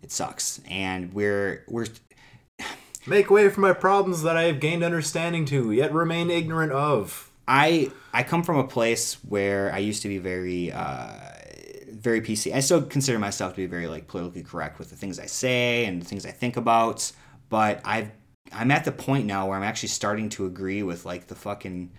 it 0.03 0.11
sucks, 0.11 0.61
and 0.69 1.13
we're 1.15 1.65
we're 1.69 1.87
Make 3.07 3.31
way 3.31 3.49
for 3.49 3.61
my 3.61 3.73
problems 3.73 4.23
that 4.23 4.37
I 4.37 4.45
have 4.45 4.61
gained 4.61 4.85
understanding 4.85 5.45
to, 5.47 5.73
yet 5.73 5.93
remain 5.93 6.31
ignorant 6.31 6.71
of. 6.71 7.31
I 7.49 7.91
I 8.13 8.23
come 8.23 8.45
from 8.45 8.59
a 8.59 8.67
place 8.67 9.15
where 9.29 9.73
I 9.73 9.79
used 9.79 10.03
to 10.03 10.09
be 10.09 10.19
very 10.19 10.71
uh, 10.71 11.13
very 11.91 12.21
PC. 12.21 12.55
I 12.55 12.61
still 12.61 12.83
consider 12.83 13.19
myself 13.19 13.55
to 13.55 13.57
be 13.57 13.67
very 13.67 13.89
like 13.89 14.07
politically 14.07 14.45
correct 14.45 14.79
with 14.79 14.91
the 14.91 14.97
things 14.97 15.19
I 15.19 15.27
say 15.27 15.85
and 15.85 16.01
the 16.01 16.07
things 16.07 16.25
I 16.25 16.31
think 16.31 16.57
about. 16.57 17.11
But 17.49 17.81
I've 17.85 18.13
I'm 18.55 18.71
at 18.71 18.85
the 18.85 18.93
point 18.93 19.27
now 19.27 19.49
where 19.49 19.57
I'm 19.57 19.63
actually 19.63 19.89
starting 19.91 20.29
to 20.31 20.47
agree 20.47 20.83
with 20.83 21.05
like 21.05 21.27
the 21.27 21.35
fucking 21.35 21.91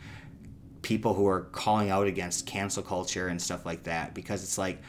people 0.82 1.14
who 1.14 1.28
are 1.28 1.42
calling 1.42 1.90
out 1.90 2.08
against 2.08 2.46
cancel 2.46 2.84
culture 2.84 3.28
and 3.28 3.42
stuff 3.42 3.66
like 3.66 3.84
that 3.84 4.14
because 4.14 4.44
it's 4.44 4.58
like 4.58 4.82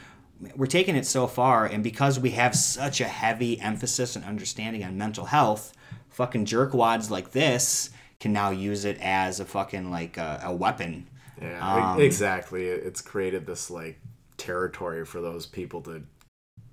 we're 0.57 0.67
taking 0.67 0.97
it 0.97 1.07
so 1.07 1.27
far 1.27 1.67
and 1.67 1.85
because 1.85 2.19
we 2.19 2.31
have 2.31 2.55
such 2.55 3.01
a 3.01 3.05
heavy 3.05 3.61
emphasis 3.61 4.17
and 4.17 4.25
understanding 4.25 4.83
on 4.83 4.99
mental 4.99 5.27
health 5.27 5.73
fucking 6.11 6.45
jerkwads 6.45 7.11
like 7.11 7.31
this 7.31 7.91
can 8.19 8.33
now 8.33 8.51
use 8.51 8.85
it 8.85 8.99
as 9.01 9.39
a 9.39 9.45
fucking 9.45 9.91
like 9.91 10.17
a, 10.17 10.41
a 10.45 10.53
weapon 10.53 11.09
Yeah, 11.41 11.93
Um, 11.93 12.01
exactly. 12.01 12.67
It's 12.67 13.01
created 13.01 13.47
this 13.47 13.71
like 13.71 14.01
territory 14.37 15.05
for 15.05 15.21
those 15.21 15.47
people 15.47 15.81
to 15.83 16.03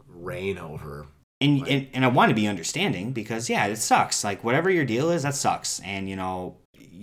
reign 0.08 0.58
over. 0.58 1.06
And, 1.42 1.68
and 1.68 1.88
and 1.94 2.06
I 2.06 2.08
want 2.08 2.30
to 2.30 2.36
be 2.36 2.48
understanding 2.48 3.12
because 3.12 3.50
yeah, 3.50 3.66
it 3.66 3.78
sucks. 3.78 4.24
Like 4.24 4.44
whatever 4.44 4.70
your 4.70 4.86
deal 4.86 5.10
is, 5.10 5.24
that 5.24 5.36
sucks. 5.36 5.80
And 5.82 6.08
you 6.08 6.16
know, 6.16 6.58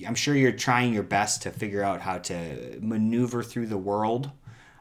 I'm 0.07 0.15
sure 0.15 0.35
you're 0.35 0.53
trying 0.53 0.95
your 0.95 1.03
best 1.03 1.43
to 1.43 1.51
figure 1.51 1.83
out 1.83 2.01
how 2.01 2.19
to 2.19 2.79
maneuver 2.81 3.43
through 3.43 3.67
the 3.67 3.79
world, 3.79 4.31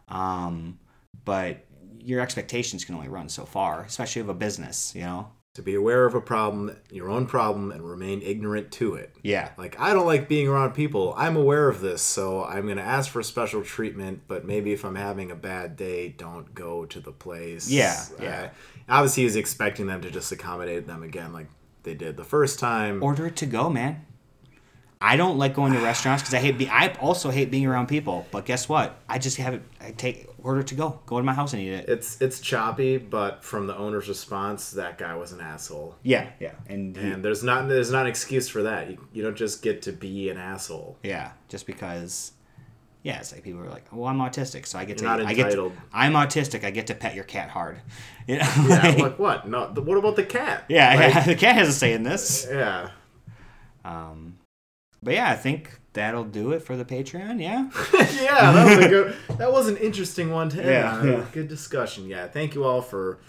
um, 0.07 0.79
but 1.25 1.65
your 1.99 2.21
expectations 2.21 2.85
can 2.85 2.95
only 2.95 3.09
run 3.09 3.27
so 3.27 3.45
far, 3.45 3.81
especially 3.81 4.21
of 4.21 4.29
a 4.29 4.33
business. 4.33 4.93
You 4.95 5.01
know, 5.01 5.31
To 5.57 5.63
be 5.63 5.73
aware 5.73 6.05
of 6.05 6.13
a 6.13 6.21
problem, 6.21 6.77
your 6.91 7.09
own 7.09 7.25
problem, 7.25 7.71
and 7.71 7.81
remain 7.81 8.21
ignorant 8.21 8.71
to 8.73 8.93
it. 8.93 9.15
yeah, 9.23 9.49
Like, 9.57 9.79
I 9.79 9.91
don't 9.91 10.05
like 10.05 10.29
being 10.29 10.47
around 10.47 10.75
people. 10.75 11.15
I'm 11.17 11.35
aware 11.35 11.67
of 11.67 11.81
this, 11.81 12.03
so 12.03 12.45
I'm 12.45 12.65
going 12.65 12.77
to 12.77 12.83
ask 12.83 13.09
for 13.09 13.23
special 13.23 13.63
treatment, 13.63 14.21
but 14.27 14.45
maybe 14.45 14.71
if 14.71 14.85
I'm 14.85 14.93
having 14.93 15.31
a 15.31 15.35
bad 15.35 15.75
day, 15.75 16.09
don't 16.09 16.53
go 16.53 16.85
to 16.85 16.99
the 16.99 17.11
place. 17.11 17.71
Yeah, 17.71 17.99
yeah. 18.21 18.41
Uh, 18.41 18.49
obviously, 18.87 19.23
he's 19.23 19.35
expecting 19.35 19.87
them 19.87 19.99
to 20.01 20.11
just 20.11 20.31
accommodate 20.31 20.85
them 20.85 21.01
again 21.01 21.33
like 21.33 21.47
they 21.81 21.95
did 21.95 22.17
the 22.17 22.23
first 22.23 22.59
time. 22.59 23.01
order 23.01 23.25
it 23.25 23.35
to 23.37 23.47
go, 23.47 23.67
man. 23.67 24.05
I 24.99 25.15
don't 25.15 25.37
like 25.37 25.53
going 25.53 25.73
to 25.73 25.79
restaurants 25.79 26.23
because 26.23 26.33
I 26.33 26.39
hate. 26.39 26.57
Be- 26.57 26.69
I 26.69 26.87
also 26.99 27.29
hate 27.29 27.51
being 27.51 27.67
around 27.67 27.87
people. 27.87 28.25
But 28.31 28.45
guess 28.45 28.67
what? 28.67 28.97
I 29.07 29.19
just 29.19 29.37
have 29.37 29.53
it. 29.53 29.61
I 29.79 29.91
take 29.91 30.27
order 30.41 30.63
to 30.63 30.75
go. 30.75 30.99
Go 31.05 31.17
to 31.17 31.23
my 31.23 31.33
house 31.33 31.53
and 31.53 31.61
eat 31.61 31.71
it. 31.71 31.87
it's 31.89 32.19
it's 32.19 32.39
choppy, 32.39 32.97
but 32.97 33.43
from 33.43 33.67
the 33.67 33.77
owner's 33.77 34.07
response, 34.07 34.71
that 34.71 34.97
guy 34.97 35.13
was 35.15 35.33
an 35.33 35.39
asshole. 35.41 35.95
Yeah, 36.01 36.29
yeah, 36.39 36.53
and, 36.67 36.97
And 36.97 37.23
there's 37.23 37.43
not 37.43 37.67
there's 37.67 37.91
not 37.91 38.01
an 38.01 38.07
excuse 38.07 38.49
for 38.49 38.63
that. 38.63 38.89
You, 38.89 39.07
you 39.13 39.21
don't 39.23 39.37
just 39.37 39.61
get 39.61 39.83
to 39.83 39.91
be 39.91 40.29
an 40.29 40.37
asshole. 40.37 40.97
yeah, 41.03 41.31
just 41.47 41.67
because. 41.67 42.31
Yeah, 43.03 43.19
it's 43.19 43.31
like 43.31 43.43
people 43.43 43.61
are 43.61 43.69
like, 43.69 43.85
"Well, 43.93 44.09
I'm 44.09 44.17
autistic, 44.17 44.65
so 44.65 44.79
I 44.79 44.83
get 44.83 44.99
You're 44.99 45.11
to." 45.15 45.17
not 45.23 45.27
I 45.27 45.33
get 45.35 45.43
to, 45.43 45.47
entitled. 45.49 45.73
I'm 45.93 46.13
autistic. 46.13 46.65
I 46.65 46.71
get 46.71 46.87
to 46.87 46.95
pet 46.95 47.13
your 47.15 47.23
cat 47.23 47.49
hard. 47.49 47.79
You 48.27 48.39
know? 48.39 48.51
Yeah, 48.67 48.81
like- 48.81 48.97
like 48.97 49.19
what? 49.19 49.47
No, 49.47 49.67
what 49.67 49.97
about 49.97 50.15
the 50.17 50.23
cat? 50.23 50.65
yeah, 50.67 50.93
Like, 50.99 51.13
yeah, 51.13 51.23
the 51.23 51.35
cat 51.35 51.55
has 51.55 51.69
a 51.69 51.71
say 51.73 51.93
in 51.93 52.03
this. 52.03 52.45
yeah. 52.51 52.89
Um, 53.85 54.36
but 55.03 55.13
yeah, 55.13 55.29
I 55.29 55.35
think 55.35 55.79
that'll 55.93 56.23
do 56.23 56.51
it 56.51 56.61
for 56.61 56.75
the 56.75 56.85
Patreon. 56.85 57.41
Yeah. 57.41 57.69
yeah, 58.21 58.51
that 58.51 58.77
was 58.77 58.85
a 58.85 58.89
good. 58.89 59.15
That 59.37 59.51
was 59.51 59.67
an 59.67 59.77
interesting 59.77 60.31
one 60.31 60.49
to 60.49 60.59
end 60.59 60.69
Yeah, 60.69 61.03
yeah. 61.03 61.25
Good 61.31 61.47
discussion. 61.47 62.07
Yeah, 62.07 62.27
thank 62.27 62.55
you 62.55 62.63
all 62.63 62.81
for 62.81 63.19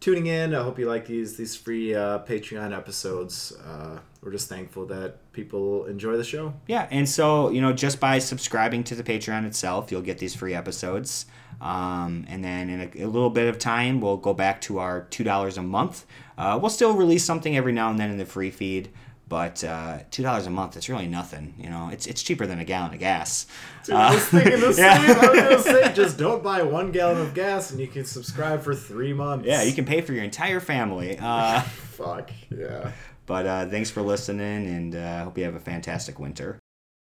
tuning 0.00 0.26
in. 0.26 0.54
I 0.54 0.62
hope 0.62 0.78
you 0.78 0.86
like 0.86 1.06
these 1.06 1.36
these 1.36 1.56
free 1.56 1.94
uh, 1.94 2.18
Patreon 2.20 2.76
episodes. 2.76 3.52
Uh, 3.64 3.98
we're 4.20 4.32
just 4.32 4.48
thankful 4.48 4.86
that 4.86 5.32
people 5.32 5.86
enjoy 5.86 6.16
the 6.16 6.24
show. 6.24 6.54
Yeah, 6.66 6.86
and 6.90 7.08
so 7.08 7.50
you 7.50 7.60
know, 7.60 7.72
just 7.72 8.00
by 8.00 8.18
subscribing 8.18 8.84
to 8.84 8.94
the 8.94 9.02
Patreon 9.02 9.46
itself, 9.46 9.90
you'll 9.90 10.02
get 10.02 10.18
these 10.18 10.34
free 10.34 10.54
episodes. 10.54 11.26
Um, 11.60 12.24
and 12.28 12.42
then 12.44 12.68
in 12.68 12.80
a, 12.80 13.04
a 13.04 13.06
little 13.06 13.30
bit 13.30 13.48
of 13.48 13.58
time, 13.58 14.00
we'll 14.00 14.16
go 14.16 14.34
back 14.34 14.60
to 14.62 14.78
our 14.78 15.02
two 15.10 15.24
dollars 15.24 15.56
a 15.56 15.62
month. 15.62 16.04
Uh, 16.36 16.58
we'll 16.60 16.70
still 16.70 16.94
release 16.94 17.24
something 17.24 17.56
every 17.56 17.72
now 17.72 17.88
and 17.90 17.98
then 17.98 18.10
in 18.10 18.18
the 18.18 18.26
free 18.26 18.50
feed, 18.50 18.90
but 19.32 19.64
uh, 19.64 20.00
two 20.10 20.22
dollars 20.22 20.46
a 20.46 20.50
month, 20.50 20.76
it's 20.76 20.90
really 20.90 21.06
nothing. 21.06 21.54
You 21.56 21.70
know, 21.70 21.88
it's 21.90 22.06
it's 22.06 22.22
cheaper 22.22 22.46
than 22.46 22.58
a 22.58 22.66
gallon 22.66 22.92
of 22.92 23.00
gas. 23.00 23.46
I 23.90 24.14
was 24.14 24.26
thinking 24.26 24.60
the 24.60 24.74
yeah. 24.78 25.18
I 25.22 25.30
was 25.30 25.64
gonna 25.64 25.84
say, 25.86 25.92
just 25.94 26.18
don't 26.18 26.42
buy 26.42 26.60
one 26.60 26.92
gallon 26.92 27.22
of 27.22 27.32
gas, 27.32 27.70
and 27.70 27.80
you 27.80 27.86
can 27.86 28.04
subscribe 28.04 28.60
for 28.60 28.74
three 28.74 29.14
months. 29.14 29.46
Yeah, 29.46 29.62
you 29.62 29.72
can 29.72 29.86
pay 29.86 30.02
for 30.02 30.12
your 30.12 30.22
entire 30.22 30.60
family. 30.60 31.16
Uh, 31.18 31.62
Fuck 31.96 32.30
yeah. 32.50 32.92
but 33.24 33.46
uh, 33.46 33.66
thanks 33.70 33.88
for 33.88 34.02
listening, 34.02 34.66
and 34.66 34.94
uh, 34.94 35.24
hope 35.24 35.38
you 35.38 35.44
have 35.44 35.54
a 35.54 35.60
fantastic 35.60 36.18
winter. 36.18 36.58